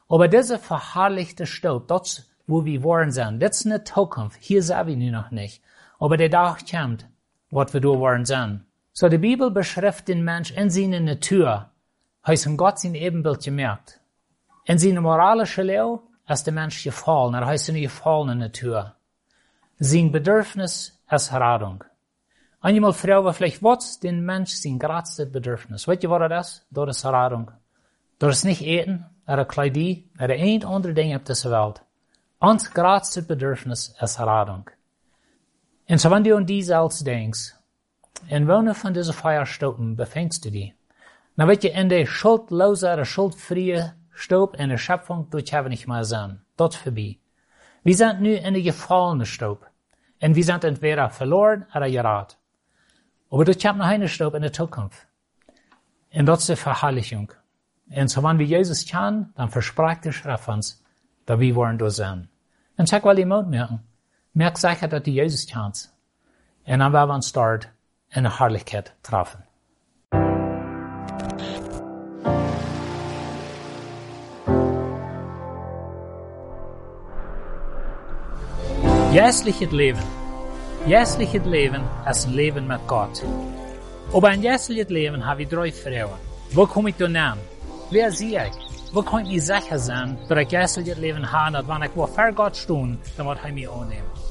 Aber 0.09 0.29
diese 0.29 0.59
verherrlichte 0.59 1.45
Staub, 1.47 1.89
das, 1.89 2.31
wo 2.47 2.65
wir 2.65 2.85
waren 2.85 3.11
sind, 3.11 3.41
das 3.41 3.57
ist 3.57 3.67
eine 3.67 3.83
Zukunft. 3.83 4.39
Hier 4.41 4.63
sind 4.63 4.87
wir 4.87 5.11
noch 5.11 5.33
nicht. 5.33 5.61
Aber 5.99 6.17
der 6.17 6.31
Tag 6.31 6.71
kommt, 6.71 7.09
was 7.51 7.73
wir 7.73 7.81
da 7.81 7.89
waren 7.89 8.25
sind. 8.25 8.65
So, 8.93 9.09
die 9.09 9.19
Bibel 9.19 9.51
beschreibt 9.51 10.07
den 10.07 10.23
Mensch 10.23 10.53
in 10.53 10.71
seiner 10.71 11.01
Natur, 11.01 11.72
heißen 12.27 12.57
Gott 12.57 12.79
sein 12.79 12.95
Ebenbild 12.95 13.43
gemerkt. 13.43 14.01
In 14.65 14.79
seiner 14.79 15.01
moralischen 15.01 15.67
Lehre 15.67 16.01
ist 16.29 16.45
der 16.47 16.53
Mensch 16.53 16.85
gefallen, 16.85 17.35
er 17.35 17.47
heißt 17.47 17.71
eine 17.71 17.81
gefallene 17.81 18.37
Natur. 18.37 18.95
Sein 19.79 20.13
Bedürfnis 20.13 21.03
ist 21.11 21.33
Radung. 21.33 21.85
Einmal 22.61 22.93
fragen 22.93 23.35
vielleicht, 23.35 23.63
was 23.63 23.99
den 23.99 24.25
Mensch 24.25 24.53
sein 24.53 24.79
größtes 24.79 25.33
Bedürfnis? 25.33 25.89
Weißt 25.89 26.05
ihr, 26.05 26.11
was 26.11 26.29
das 26.29 26.49
ist? 26.49 26.67
Das 26.71 26.97
ist 26.97 27.05
Radung. 27.05 27.51
Das 28.21 28.39
ist 28.39 28.45
nicht 28.45 28.63
Eten, 28.63 29.05
oder 29.27 29.45
Kleidie, 29.45 30.09
oder 30.15 30.35
ein 30.35 30.65
andere 30.65 30.95
Ding 30.95 31.15
auf 31.17 31.25
dieser 31.25 31.51
Welt. 31.51 31.83
Uns 32.39 32.71
größtes 32.71 33.27
Bedürfnis 33.27 33.95
ist 34.01 34.21
Radung. 34.21 34.71
Und 35.89 36.01
so 36.01 36.11
wenn 36.11 36.23
du 36.23 36.37
an 36.37 36.47
dies 36.47 36.71
als 36.71 37.03
denkst, 37.03 37.55
in 38.29 38.47
welcher 38.47 38.75
von 38.75 38.95
diesen 38.95 39.15
Feierstunden 39.15 39.97
befindest 39.97 40.45
du 40.45 40.51
dich? 40.51 40.73
Nou 41.35 41.49
weet 41.49 41.63
je, 41.63 41.71
in 41.71 41.89
de 41.89 42.05
schuldloze, 42.05 42.95
de 42.95 43.05
schuldvrije 43.05 43.93
stoop 44.15 44.57
in 44.57 44.69
de 44.69 44.77
Schöpfung, 44.77 45.31
dort 45.31 45.53
haben 45.53 45.71
nicht 45.71 45.87
mal 45.87 46.05
sein. 46.05 46.45
Dort 46.57 46.75
vorbei. 46.75 47.19
Wir 47.83 47.97
sind 47.97 48.21
nu 48.21 48.35
in 48.35 48.55
der 48.55 48.63
gefallenen 48.63 49.27
Staub. 49.27 49.67
Und 50.21 50.37
wir 50.37 50.45
sind 50.45 50.65
entweder 50.65 51.11
verloren 51.11 51.67
oder 51.75 51.91
gerat. 51.91 52.39
Aber 53.31 53.45
dort 53.45 53.65
haben 53.65 53.79
noch 53.79 53.87
eine 53.87 54.09
Staub 54.09 54.35
in 54.35 54.43
der 54.43 54.53
Zukunft. 54.53 55.07
Und 56.13 56.27
dort 56.27 56.41
ist 56.41 56.49
die 56.49 56.57
Verherrlichung. 56.57 57.33
Und 57.91 58.09
so 58.09 58.23
wenn 58.23 58.39
wir 58.39 58.47
Jesus 58.47 58.87
kennen, 58.87 59.33
dann 59.35 59.49
verspricht 59.49 60.05
die 60.05 60.13
Schrift 60.13 60.49
uns, 60.49 60.85
dass 61.27 61.41
wir 61.41 61.55
wollen 61.55 61.79
dort 61.79 61.93
sein. 61.93 62.29
Und 62.77 62.89
sag 62.89 63.05
mal 63.05 63.17
die 63.17 63.25
Mut 63.25 63.49
merken. 63.49 63.81
Merk 64.35 64.59
sicher, 64.59 64.89
dass 64.89 65.03
du 65.03 65.11
Jesus 65.11 65.47
kennst. 65.47 65.93
Und 66.65 66.79
dann 66.79 66.93
werden 66.93 67.09
wir 67.09 67.15
uns 67.15 67.33
dort 67.33 67.69
in 68.11 68.23
der 68.23 68.39
Herrlichkeit 68.39 68.95
treffen. 69.03 69.42
Jässliches 79.13 79.71
Leben. 79.71 80.01
Jässliches 80.87 81.45
Leben 81.45 81.83
ist 82.11 82.27
ein 82.27 82.33
Leben 82.33 82.67
mit 82.67 82.81
Gott. 82.87 83.23
Aber 84.11 84.29
ein 84.29 84.43
jässliches 84.43 84.89
Leben 84.89 85.25
habe 85.27 85.43
ich 85.43 85.49
drei 85.49 85.71
Fragen. 85.71 86.15
Wo 86.53 86.67
komme 86.67 86.91
ich 86.91 86.97
da 86.97 87.09
nehmen? 87.09 87.41
Wer 87.91 88.11
sehe 88.11 88.47
ich? 88.47 88.95
Wo 88.95 89.03
kann 89.03 89.27
ich 89.27 89.45
sicher 89.45 89.79
sein, 89.79 90.17
dass 90.29 90.39
ich 90.39 90.51
jässliches 90.51 90.97
Leben 90.97 91.31
habe, 91.31 91.59
und 91.59 91.69
wenn 91.69 91.83
ich 91.83 91.91
wo 91.95 92.07
vor 92.07 92.33
Gott 92.33 92.57
stehe, 92.57 92.97
dann 93.19 93.27
wird 93.27 93.39
er 93.45 93.53
mich 93.53 93.69
annehmen? 93.69 94.22